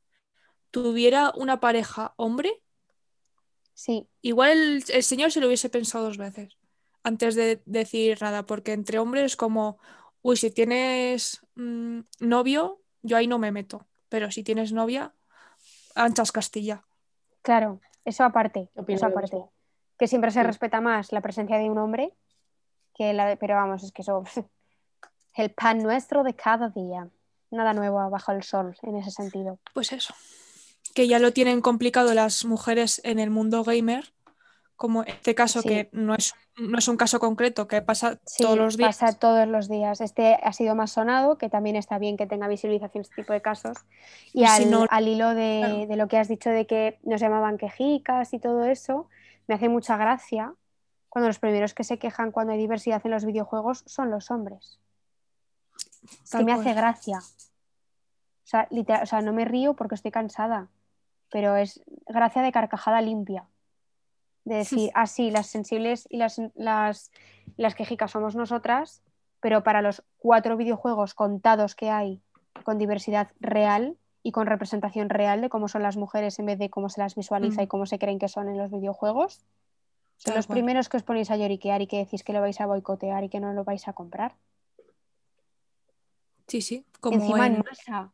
tuviera 0.73 1.33
una 1.37 1.61
pareja 1.61 2.15
hombre? 2.19 2.63
Sí, 3.75 4.09
Igual 4.23 4.51
el, 4.53 4.85
el 4.89 5.03
señor 5.03 5.33
se 5.33 5.41
lo 5.41 5.47
hubiese 5.47 5.69
pensado 5.71 6.05
dos 6.05 6.19
veces 6.19 6.57
antes 7.05 7.35
de 7.35 7.61
decir 7.67 8.23
nada, 8.23 8.47
porque 8.47 8.73
entre 8.73 9.01
hombres 9.01 9.37
como, 9.37 9.79
uy, 10.23 10.37
si 10.37 10.53
tienes 10.53 11.41
mm, 11.57 12.01
novio, 12.21 12.81
yo 13.03 13.17
ahí 13.17 13.27
no 13.27 13.41
me 13.41 13.51
meto, 13.51 13.89
pero 14.09 14.31
si 14.31 14.45
tienes 14.45 14.73
novia, 14.73 15.13
anchas 15.97 16.33
Castilla. 16.33 16.85
claro, 17.43 17.81
eso 18.05 18.25
aparte, 18.25 18.71
Opino 18.77 18.97
eso 18.97 19.07
aparte. 19.07 19.37
mismo. 19.37 19.53
Que 19.99 20.09
siempre 20.09 20.31
se 20.31 20.41
Sí. 20.41 20.47
respeta 20.47 20.81
más 20.81 21.13
la 21.13 21.21
presencia 21.21 21.59
de 21.59 21.71
un 21.71 21.79
hombre 21.79 22.15
que 22.95 23.13
la 23.15 23.27
de, 23.27 23.37
pero 23.37 23.57
vamos, 23.57 23.83
es 23.85 23.93
que 23.93 24.03
eso, 24.03 24.25
el 25.35 25.53
pan 25.53 25.83
nuestro 25.83 26.25
de 26.25 26.35
cada 26.35 26.69
día. 26.71 27.09
Nada 27.51 27.75
nuevo 27.75 28.09
bajo 28.11 28.33
el 28.33 28.43
sol 28.43 28.77
en 28.83 28.97
ese 28.97 29.11
sentido. 29.11 29.59
Pues 29.75 29.93
eso, 29.93 30.15
que 30.95 31.09
ya 31.09 31.19
lo 31.19 31.33
tienen 31.33 31.61
complicado 31.61 32.15
las 32.15 32.45
mujeres 32.45 33.01
en 33.05 33.19
el 33.19 33.31
mundo 33.31 33.65
gamer, 33.65 34.13
como 34.77 35.03
este 35.05 35.35
caso 35.35 35.63
Sí. 35.63 35.69
que 35.69 35.89
no 35.93 36.15
es, 36.15 36.35
no 36.57 36.77
es 36.79 36.89
un 36.89 36.97
caso 36.97 37.21
concreto, 37.21 37.69
que 37.69 37.83
pasa 37.83 38.19
Sí, 38.27 38.43
todos 38.43 38.59
los 38.59 38.77
días. 38.77 38.99
pasa 38.99 39.17
todos 39.19 39.47
los 39.47 39.69
días. 39.69 40.01
Este 40.01 40.35
ha 40.43 40.53
sido 40.53 40.75
más 40.75 40.91
sonado, 40.93 41.39
que 41.39 41.49
también 41.49 41.77
está 41.77 41.99
bien 41.99 42.17
que 42.17 42.27
tenga 42.27 42.49
visibilización 42.49 43.03
este 43.03 43.15
tipo 43.23 43.33
de 43.33 43.41
casos. 43.41 43.79
Y 44.33 44.45
al, 44.45 44.63
si 44.63 44.69
no- 44.69 44.87
al 44.91 45.07
hilo 45.09 45.35
de, 45.35 45.61
claro. 45.65 45.87
de 45.87 45.97
lo 45.97 46.09
que 46.09 46.19
has 46.19 46.29
dicho 46.29 46.51
de 46.51 46.67
que 46.67 46.99
nos 47.05 47.21
llamaban 47.21 47.59
quejicas 47.59 48.33
y 48.35 48.39
todo 48.41 48.65
eso, 48.65 49.09
me 49.47 49.55
hace 49.55 49.69
mucha 49.69 49.97
gracia 49.97 50.53
cuando 51.09 51.29
los 51.29 51.39
primeros 51.39 51.75
que 51.75 51.85
se 51.85 51.99
quejan 51.99 52.33
cuando 52.33 52.53
hay 52.55 52.59
diversidad 52.59 53.01
en 53.05 53.11
los 53.13 53.25
videojuegos 53.25 53.85
son 53.87 54.11
los 54.11 54.31
hombres. 54.31 54.79
Es 56.25 56.31
que 56.33 56.43
me 56.45 56.53
hace 56.53 56.75
gracia. 56.75 57.19
O 57.19 58.47
sea, 58.53 58.67
literal- 58.71 59.05
o 59.05 59.07
sea, 59.07 59.21
no 59.21 59.33
me 59.33 59.45
río 59.45 59.75
porque 59.75 59.95
estoy 59.95 60.11
cansada, 60.11 60.69
pero 61.33 61.57
es 61.57 61.83
gracia 62.07 62.43
de 62.43 62.53
carcajada 62.53 63.01
limpia. 63.01 63.47
De 64.45 64.57
decir, 64.57 64.91
ah, 64.95 65.07
sí, 65.07 65.31
las 65.31 65.47
sensibles 65.47 66.07
y 66.11 66.19
las, 66.19 66.41
las, 66.55 67.11
las 67.57 67.75
quejicas 67.75 68.11
somos 68.11 68.37
nosotras, 68.37 69.03
pero 69.41 69.63
para 69.65 69.83
los 69.83 70.05
cuatro 70.19 70.57
videojuegos 70.57 71.15
contados 71.15 71.75
que 71.75 71.91
hay 71.91 72.21
con 72.65 72.77
diversidad 72.79 73.29
real 73.41 73.97
y 74.23 74.31
con 74.31 74.47
representación 74.47 75.09
real 75.09 75.41
de 75.41 75.49
cómo 75.49 75.69
son 75.69 75.83
las 75.83 75.97
mujeres 75.97 76.39
en 76.39 76.47
vez 76.47 76.59
de 76.59 76.71
cómo 76.71 76.89
se 76.91 77.01
las 77.01 77.15
visualiza 77.15 77.63
Mm. 77.63 77.65
y 77.65 77.67
cómo 77.67 77.87
se 77.87 77.99
creen 77.99 78.19
que 78.19 78.29
son 78.29 78.49
en 78.49 78.59
los 78.59 78.71
videojuegos, 78.71 79.41
son 80.19 80.35
los 80.35 80.47
primeros 80.47 80.89
que 80.89 80.99
os 80.99 81.03
ponéis 81.03 81.31
a 81.31 81.37
lloriquear 81.37 81.81
y 81.83 81.87
que 81.87 81.99
decís 81.99 82.23
que 82.23 82.33
lo 82.33 82.41
vais 82.41 82.61
a 82.61 82.67
boicotear 82.67 83.25
y 83.25 83.29
que 83.29 83.41
no 83.41 83.53
lo 83.55 83.65
vais 83.65 83.89
a 83.89 83.95
comprar. 83.95 84.35
Sí, 86.47 86.61
sí, 86.63 86.85
como 87.01 87.17
encima 87.17 87.47
en 87.47 87.55
en- 87.55 87.65
masa, 87.65 88.11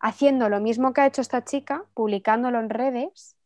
haciendo 0.00 0.48
lo 0.48 0.60
mismo 0.60 0.92
que 0.92 1.02
ha 1.02 1.06
hecho 1.06 1.20
esta 1.20 1.44
chica, 1.44 1.84
publicándolo 1.94 2.58
en 2.58 2.70
redes, 2.70 3.36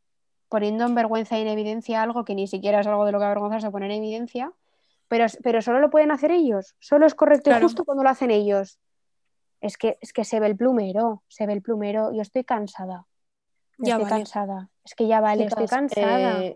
poniendo 0.48 0.84
en 0.84 0.94
vergüenza 0.94 1.36
y 1.38 1.42
en 1.42 1.48
evidencia 1.48 2.02
algo 2.02 2.24
que 2.24 2.34
ni 2.34 2.46
siquiera 2.46 2.80
es 2.80 2.86
algo 2.86 3.04
de 3.04 3.12
lo 3.12 3.18
que 3.18 3.24
avergonzarse 3.24 3.70
poner 3.70 3.90
en 3.90 3.98
evidencia, 3.98 4.52
pero, 5.08 5.26
pero 5.42 5.60
solo 5.62 5.80
lo 5.80 5.90
pueden 5.90 6.10
hacer 6.12 6.30
ellos, 6.30 6.74
solo 6.78 7.06
es 7.06 7.14
correcto 7.14 7.50
Claro. 7.50 7.60
y 7.60 7.62
justo 7.64 7.84
cuando 7.84 8.02
lo 8.04 8.10
hacen 8.10 8.30
ellos. 8.30 8.78
Es 9.60 9.76
que, 9.76 9.96
es 10.00 10.12
que 10.12 10.24
se 10.24 10.40
ve 10.40 10.46
el 10.46 10.56
plumero, 10.56 11.22
se 11.28 11.46
ve 11.46 11.54
el 11.54 11.62
plumero, 11.62 12.12
yo 12.12 12.22
estoy 12.22 12.44
cansada. 12.44 13.06
Ya 13.78 13.94
estoy 13.94 14.04
vale. 14.10 14.16
cansada. 14.22 14.70
Es 14.84 14.94
que 14.94 15.06
ya 15.06 15.20
vale, 15.20 15.44
estoy 15.46 15.64
Chicas, 15.64 15.70
cansada. 15.80 16.44
eh, 16.44 16.54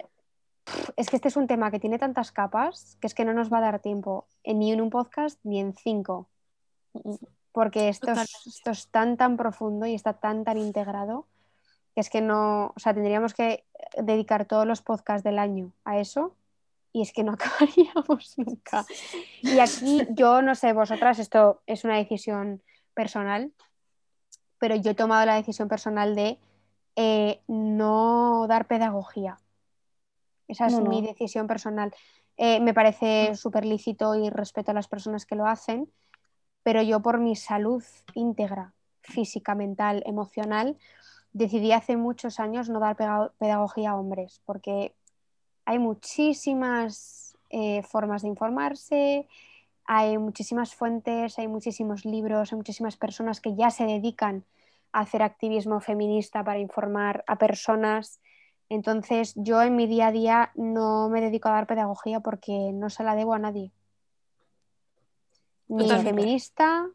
Es 0.97 1.09
que 1.09 1.17
este 1.17 1.29
es 1.29 1.37
un 1.37 1.47
tema 1.47 1.71
que 1.71 1.81
tiene 1.81 1.99
tantas 1.99 2.31
capas 2.33 2.97
que 3.01 3.07
es 3.07 3.15
que 3.15 3.25
no 3.25 3.33
nos 3.33 3.51
va 3.51 3.59
a 3.59 3.63
dar 3.63 3.81
tiempo 3.81 4.27
en 4.45 4.59
ni 4.59 4.73
en 4.73 4.81
un 4.83 4.91
podcast 4.91 5.41
ni 5.43 5.59
en 5.59 5.75
cinco. 5.75 6.29
Porque 7.59 7.89
esto 7.89 8.07
es, 8.13 8.19
Totalmente. 8.19 8.49
esto 8.51 8.71
es 8.71 8.87
tan, 8.87 9.17
tan 9.17 9.37
profundo 9.37 9.85
y 9.85 9.95
está 9.97 10.13
tan, 10.13 10.45
tan 10.45 10.59
integrado 10.59 11.27
que 11.93 12.01
es 12.03 12.09
que 12.09 12.21
no, 12.21 12.67
o 12.67 12.79
sea, 12.79 12.95
tendríamos 12.95 13.35
que 13.35 13.65
dedicar 14.01 14.45
todos 14.45 14.65
los 14.65 14.81
podcasts 14.81 15.25
del 15.25 15.41
año 15.41 15.73
a 15.85 15.99
eso 15.99 16.37
y 16.93 17.03
es 17.03 17.13
que 17.13 17.25
no 17.25 17.33
acabaríamos 17.33 18.39
nunca. 18.39 18.87
Y 19.43 19.59
aquí 19.59 20.07
yo 20.11 20.41
no 20.41 20.55
sé, 20.55 20.73
vosotras, 20.73 21.19
esto 21.19 21.61
es 21.67 21.83
una 21.83 21.97
decisión 21.97 22.63
personal, 22.95 23.53
pero 24.61 24.77
yo 24.77 24.93
he 24.93 24.95
tomado 24.95 25.27
la 25.27 25.35
decisión 25.35 25.67
personal 25.67 26.15
de 26.15 26.39
eh, 26.95 27.41
no 27.49 28.47
dar 28.49 28.69
pedagogía. 28.69 29.37
Esa 30.47 30.67
es 30.67 30.75
No, 30.75 30.83
no. 30.83 30.91
mi 30.91 31.03
decisión 31.03 31.49
personal. 31.49 31.93
Eh, 32.37 32.61
me 32.61 32.73
parece 32.73 33.35
súper 33.35 33.65
lícito 33.65 34.15
y 34.15 34.31
respeto 34.31 34.71
a 34.71 34.75
las 34.75 34.87
personas 34.87 35.27
que 35.27 35.35
lo 35.35 35.47
hacen, 35.47 35.91
pero 36.69 36.83
yo 36.83 37.01
por 37.01 37.19
mi 37.19 37.35
salud 37.35 37.83
íntegra, 38.13 38.75
física, 39.01 39.55
mental, 39.55 40.03
emocional, 40.05 40.77
decidí 41.33 41.73
hace 41.73 41.97
muchos 41.97 42.39
años 42.41 42.69
no 42.69 42.79
dar 42.79 42.95
pedagogía 43.39 43.93
a 43.93 43.97
hombres, 43.97 44.43
porque 44.45 44.95
hay 45.65 45.79
muchísimas 45.79 47.39
eh, 47.49 47.83
formas 47.85 48.21
de 48.21 48.29
informarse, 48.29 49.27
hay 49.87 50.19
muchísimas 50.19 50.75
fuentes, 50.75 51.39
hay 51.39 51.49
muchísimos 51.49 52.05
libros, 52.05 52.53
hay 52.53 52.57
muchísimas 52.59 52.99
personas 52.99 53.41
que 53.41 53.57
ya 53.57 53.71
se 53.71 53.87
dedican 53.87 54.45
a 54.93 55.01
hacer 55.01 55.23
activismo 55.23 55.81
feminista 55.81 56.45
para 56.45 56.59
informar 56.59 57.25
a 57.27 57.39
personas. 57.39 58.21
Entonces 58.69 59.33
yo 59.37 59.63
en 59.63 59.75
mi 59.75 59.87
día 59.87 60.09
a 60.09 60.13
día 60.13 60.53
no 60.55 61.09
me 61.09 61.23
dedico 61.23 61.49
a 61.49 61.53
dar 61.53 61.67
pedagogía 61.67 62.21
porque 62.21 62.73
no 62.75 62.91
se 62.91 63.05
la 63.05 63.15
debo 63.15 63.33
a 63.33 63.39
nadie. 63.39 63.73
Ni 65.69 65.83
Totalmente. 65.83 66.11
feminista, 66.11 66.87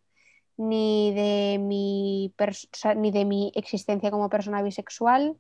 ni 0.57 1.13
de 1.13 1.57
mi, 1.59 2.33
ni 2.95 3.11
de 3.11 3.25
mi 3.25 3.51
existencia 3.55 4.11
como 4.11 4.29
persona 4.29 4.61
bisexual, 4.61 5.37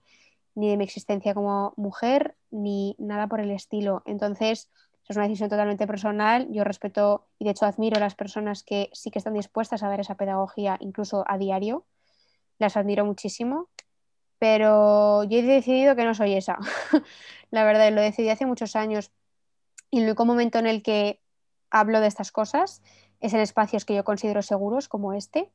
ni 0.55 0.69
de 0.69 0.77
mi 0.77 0.83
existencia 0.83 1.33
como 1.33 1.73
mujer, 1.77 2.35
ni 2.51 2.95
nada 2.99 3.27
por 3.27 3.39
el 3.39 3.51
estilo. 3.51 4.03
Entonces, 4.05 4.69
es 5.07 5.15
una 5.15 5.25
decisión 5.25 5.49
totalmente 5.49 5.87
personal. 5.87 6.47
Yo 6.51 6.63
respeto 6.63 7.27
y 7.37 7.45
de 7.45 7.51
hecho 7.51 7.65
admiro 7.65 7.97
a 7.97 7.99
las 7.99 8.15
personas 8.15 8.63
que 8.63 8.89
sí 8.93 9.11
que 9.11 9.19
están 9.19 9.33
dispuestas 9.33 9.83
a 9.83 9.89
dar 9.89 9.99
esa 9.99 10.15
pedagogía 10.15 10.77
incluso 10.79 11.25
a 11.27 11.37
diario. 11.37 11.85
Las 12.59 12.77
admiro 12.77 13.05
muchísimo. 13.05 13.69
Pero 14.39 15.23
yo 15.23 15.39
he 15.39 15.41
decidido 15.41 15.95
que 15.95 16.05
no 16.05 16.13
soy 16.13 16.33
esa. 16.33 16.57
La 17.51 17.63
verdad, 17.63 17.91
lo 17.91 18.01
decidí 18.01 18.29
hace 18.29 18.45
muchos 18.45 18.75
años. 18.75 19.11
Y 19.89 19.99
el 19.99 20.05
único 20.05 20.25
momento 20.25 20.59
en 20.59 20.67
el 20.67 20.83
que 20.83 21.21
hablo 21.69 22.01
de 22.01 22.07
estas 22.07 22.31
cosas 22.31 22.81
es 23.23 23.33
en 23.33 23.39
espacios 23.39 23.85
que 23.85 23.95
yo 23.95 24.03
considero 24.03 24.41
seguros, 24.41 24.87
como 24.87 25.13
este, 25.13 25.51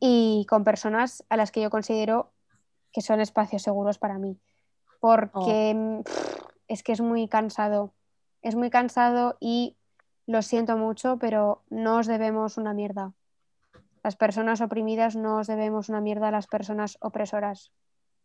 y 0.00 0.46
con 0.48 0.64
personas 0.64 1.24
a 1.28 1.36
las 1.36 1.52
que 1.52 1.60
yo 1.60 1.70
considero 1.70 2.32
que 2.92 3.02
son 3.02 3.20
espacios 3.20 3.62
seguros 3.62 3.98
para 3.98 4.18
mí. 4.18 4.38
Porque 5.00 5.76
oh. 5.76 6.02
es 6.66 6.82
que 6.82 6.92
es 6.92 7.00
muy 7.00 7.28
cansado 7.28 7.92
es 8.42 8.54
muy 8.54 8.70
cansado 8.70 9.36
y 9.40 9.76
lo 10.26 10.42
siento 10.42 10.76
mucho, 10.76 11.18
pero 11.18 11.62
no 11.70 11.98
os 11.98 12.06
debemos 12.06 12.56
una 12.56 12.74
mierda. 12.74 13.12
Las 14.02 14.16
personas 14.16 14.60
oprimidas 14.60 15.16
no 15.16 15.38
os 15.38 15.46
debemos 15.46 15.88
una 15.88 16.00
mierda 16.00 16.28
a 16.28 16.30
las 16.32 16.46
personas 16.46 16.98
opresoras. 17.00 17.72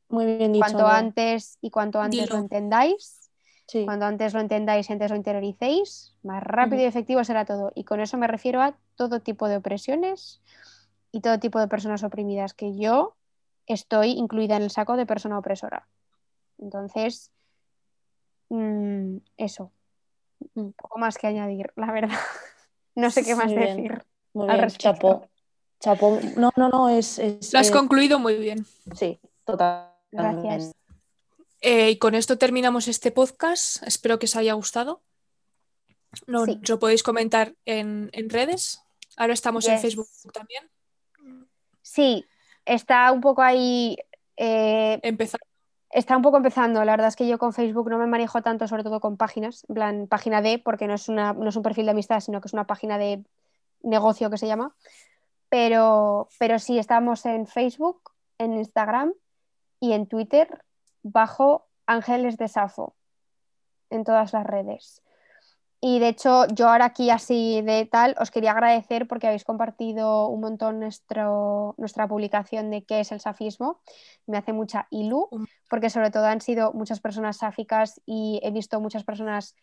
Muy 0.10 0.26
bien 0.26 0.54
dicho. 0.54 0.66
Cuanto 0.66 0.88
antes 0.88 1.58
y 1.62 1.72
cuanto 1.72 2.00
antes 2.00 2.30
lo 2.30 2.38
entendáis, 2.38 3.23
cuando 3.86 4.06
antes 4.06 4.34
lo 4.34 4.40
entendáis 4.40 4.90
y 4.90 4.94
antes 4.94 5.10
lo 5.10 5.18
interioricéis, 5.18 6.16
más 6.24 6.44
rápido 6.44 6.82
y 6.82 6.86
efectivo 6.86 7.24
será 7.24 7.46
todo. 7.46 7.72
Y 7.76 7.84
con 7.84 8.00
eso 8.00 8.18
me 8.18 8.28
refiero 8.28 8.62
a 8.62 8.76
todo 8.96 9.22
tipo 9.22 9.48
de 9.48 9.58
opresiones 9.58 10.42
y 11.12 11.22
todo 11.22 11.40
tipo 11.40 11.60
de 11.60 11.68
personas 11.68 12.04
oprimidas, 12.04 12.54
que 12.54 12.76
yo 12.76 13.16
estoy 13.68 14.12
incluida 14.12 14.58
en 14.58 14.64
el 14.64 14.72
saco 14.72 14.96
de 14.98 15.06
persona 15.06 15.38
opresora. 15.38 15.88
Entonces, 16.58 17.32
mm, 18.50 19.18
eso. 19.38 19.72
Un 20.56 20.74
poco 20.74 21.00
más 21.00 21.18
que 21.18 21.28
añadir, 21.28 21.72
la 21.76 21.92
verdad. 21.92 22.18
No 22.96 23.10
sé 23.10 23.24
qué 23.24 23.34
más 23.34 23.50
decir. 23.50 24.04
Muy 24.34 24.48
bien, 24.48 24.68
chapo. 24.70 25.28
Chapo. 25.80 26.20
No, 26.38 26.52
no, 26.56 26.70
no, 26.70 26.90
es. 26.90 27.20
Lo 27.52 27.60
has 27.60 27.72
concluido 27.72 28.20
muy 28.20 28.36
bien. 28.36 28.68
Sí, 28.94 29.20
total. 29.46 29.90
Gracias. 30.12 30.76
Eh, 31.64 31.92
y 31.92 31.98
con 31.98 32.14
esto 32.14 32.38
terminamos 32.38 32.88
este 32.88 33.12
podcast. 33.12 33.82
Espero 33.84 34.20
que 34.20 34.26
os 34.26 34.36
haya 34.36 34.54
gustado. 34.54 35.02
Nos 36.28 36.48
lo 36.70 36.78
podéis 36.78 37.04
comentar 37.04 37.56
en, 37.66 38.12
redes. 38.30 38.84
Ahora 39.18 39.34
estamos 39.34 39.68
en 39.68 39.80
Facebook 39.80 40.08
también. 40.34 40.70
Sí, 41.82 42.26
está 42.66 43.12
un 43.12 43.22
poco 43.22 43.42
ahí. 43.42 43.98
Eh, 44.36 45.00
Empezando 45.02 45.48
Está 45.94 46.18
un 46.18 46.24
poco 46.24 46.38
empezando, 46.38 46.84
la 46.84 46.94
verdad 46.94 47.10
es 47.10 47.16
que 47.16 47.28
yo 47.28 47.38
con 47.38 47.54
Facebook 47.54 47.88
no 47.88 48.00
me 48.00 48.08
manejo 48.08 48.42
tanto, 48.42 48.68
sobre 48.68 48.82
todo 48.82 49.00
con 49.00 49.16
páginas, 49.16 49.64
en 49.70 49.76
plan 49.76 50.08
página 50.08 50.42
de, 50.42 50.58
porque 50.58 50.88
no 50.88 50.96
es, 50.96 51.08
una, 51.08 51.34
no 51.34 51.50
es 51.50 51.56
un 51.56 51.62
perfil 51.62 51.86
de 51.86 51.92
amistad, 51.92 52.20
sino 52.20 52.42
que 52.42 52.48
es 52.48 52.54
una 52.54 52.66
página 52.66 52.98
de 52.98 53.24
negocio 53.84 54.32
que 54.32 54.40
se 54.40 54.48
llama. 54.48 54.76
Pero, 55.50 56.30
pero 56.40 56.58
sí, 56.58 56.80
estamos 56.80 57.28
en 57.28 57.46
Facebook, 57.46 58.10
en 58.40 58.56
Instagram 58.56 59.14
y 59.80 59.94
en 59.94 60.08
Twitter 60.08 60.64
bajo 61.04 61.68
Ángeles 61.86 62.38
de 62.38 62.48
Safo, 62.48 62.96
en 63.90 64.04
todas 64.04 64.34
las 64.34 64.46
redes. 64.46 65.04
Y 65.86 66.00
de 66.00 66.08
hecho, 66.08 66.48
yo 66.48 66.70
ahora 66.70 66.86
aquí 66.86 67.10
así 67.10 67.62
de 67.62 67.86
tal, 67.86 68.16
os 68.18 68.32
quería 68.32 68.52
agradecer 68.52 69.06
porque 69.06 69.28
habéis 69.28 69.44
compartido 69.44 70.30
un 70.30 70.40
montón 70.40 70.80
nuestro, 70.80 71.76
nuestra 71.78 72.08
publicación 72.08 72.72
de 72.72 72.86
qué 72.86 73.02
es 73.02 73.12
el 73.12 73.20
safismo. 73.20 73.82
Me 74.26 74.38
hace 74.38 74.54
mucha 74.54 74.88
ilu, 74.92 75.28
porque 75.70 75.90
sobre 75.90 76.10
todo 76.10 76.26
han 76.26 76.40
sido 76.40 76.72
muchas 76.72 77.02
personas 77.02 77.36
sáficas 77.36 78.02
y 78.06 78.40
he 78.44 78.52
visto 78.52 78.80
muchas 78.80 79.04
personas 79.04 79.56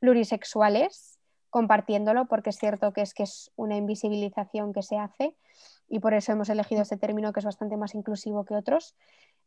plurisexuales 0.00 1.20
compartiéndolo, 1.48 2.26
porque 2.26 2.50
es 2.50 2.58
cierto 2.58 2.92
que 2.92 3.02
es 3.02 3.14
que 3.14 3.22
es 3.22 3.52
una 3.54 3.76
invisibilización 3.76 4.72
que 4.72 4.82
se 4.82 4.98
hace 4.98 5.36
y 5.88 6.00
por 6.00 6.14
eso 6.14 6.32
hemos 6.32 6.48
elegido 6.48 6.82
este 6.82 6.96
término 6.96 7.32
que 7.32 7.40
es 7.40 7.46
bastante 7.46 7.76
más 7.76 7.94
inclusivo 7.94 8.44
que 8.44 8.54
otros. 8.54 8.94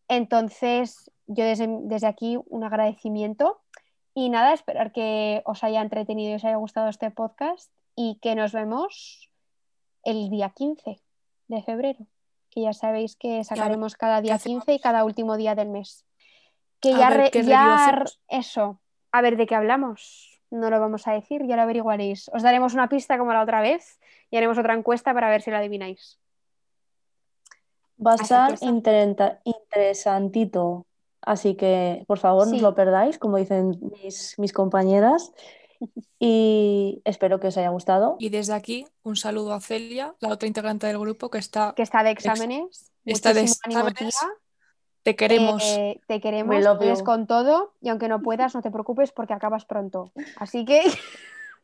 Entonces, 0.07 1.11
yo 1.27 1.45
desde, 1.45 1.67
desde 1.83 2.07
aquí 2.07 2.37
un 2.47 2.63
agradecimiento 2.63 3.61
y 4.13 4.29
nada, 4.29 4.53
esperar 4.53 4.91
que 4.91 5.41
os 5.45 5.63
haya 5.63 5.81
entretenido 5.81 6.31
y 6.31 6.35
os 6.35 6.45
haya 6.45 6.57
gustado 6.57 6.89
este 6.89 7.11
podcast 7.11 7.71
y 7.95 8.19
que 8.21 8.35
nos 8.35 8.51
vemos 8.51 9.29
el 10.03 10.29
día 10.29 10.49
15 10.49 10.99
de 11.47 11.63
febrero, 11.63 12.07
que 12.49 12.61
ya 12.61 12.73
sabéis 12.73 13.15
que 13.15 13.43
sacaremos 13.43 13.95
cada 13.95 14.21
día 14.21 14.37
15 14.37 14.73
y 14.73 14.79
cada 14.79 15.05
último 15.05 15.37
día 15.37 15.55
del 15.55 15.69
mes. 15.69 16.05
Que 16.81 16.91
ya, 16.91 17.29
ya 17.31 18.03
eso, 18.27 18.81
a 19.11 19.21
ver 19.21 19.37
de 19.37 19.45
qué 19.45 19.55
hablamos, 19.55 20.41
no 20.49 20.69
lo 20.69 20.79
vamos 20.79 21.07
a 21.07 21.13
decir, 21.13 21.45
ya 21.45 21.55
lo 21.55 21.61
averiguaréis. 21.61 22.29
Os 22.33 22.43
daremos 22.43 22.73
una 22.73 22.89
pista 22.89 23.17
como 23.17 23.33
la 23.33 23.43
otra 23.43 23.61
vez 23.61 23.99
y 24.29 24.37
haremos 24.37 24.57
otra 24.57 24.73
encuesta 24.73 25.13
para 25.13 25.29
ver 25.29 25.41
si 25.41 25.51
lo 25.51 25.57
adivináis. 25.57 26.20
Va 28.05 28.13
a 28.13 28.17
ser 28.17 28.57
interesantito. 28.61 30.85
Así 31.21 31.55
que, 31.55 32.03
por 32.07 32.17
favor, 32.17 32.47
no 32.47 32.55
os 32.55 32.61
lo 32.61 32.73
perdáis, 32.73 33.19
como 33.19 33.37
dicen 33.37 33.79
mis, 34.01 34.35
compañeras. 34.53 35.31
Y 36.23 37.01
espero 37.05 37.39
que 37.39 37.47
os 37.47 37.57
haya 37.57 37.69
gustado. 37.69 38.15
Y 38.19 38.29
desde 38.29 38.53
aquí, 38.53 38.85
un 39.01 39.15
saludo 39.15 39.51
a 39.51 39.59
Celia, 39.59 40.13
la 40.19 40.29
otra 40.29 40.47
integrante 40.47 40.85
del 40.85 40.99
grupo 40.99 41.31
que 41.31 41.39
está, 41.39 41.73
que 41.75 41.81
está 41.81 42.03
de 42.03 42.11
exámenes. 42.11 42.91
está 43.03 43.33
de 43.33 43.41
exámenes. 43.41 44.15
Te 45.01 45.15
queremos. 45.15 45.63
Eh, 45.65 45.99
te 46.05 46.21
queremos, 46.21 47.01
con 47.01 47.25
todo. 47.25 47.73
Y 47.81 47.89
aunque 47.89 48.07
no 48.07 48.21
puedas, 48.21 48.53
no 48.53 48.61
te 48.61 48.69
preocupes 48.69 49.11
porque 49.11 49.33
acabas 49.33 49.65
pronto. 49.65 50.11
Así 50.35 50.65
que. 50.65 50.83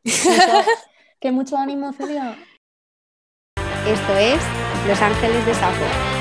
que 1.20 1.30
mucho 1.30 1.56
ánimo, 1.56 1.92
Celia. 1.92 2.36
Esto 3.86 4.16
es 4.16 4.42
Los 4.88 5.00
Ángeles 5.00 5.46
de 5.46 5.54
Sapo. 5.54 6.17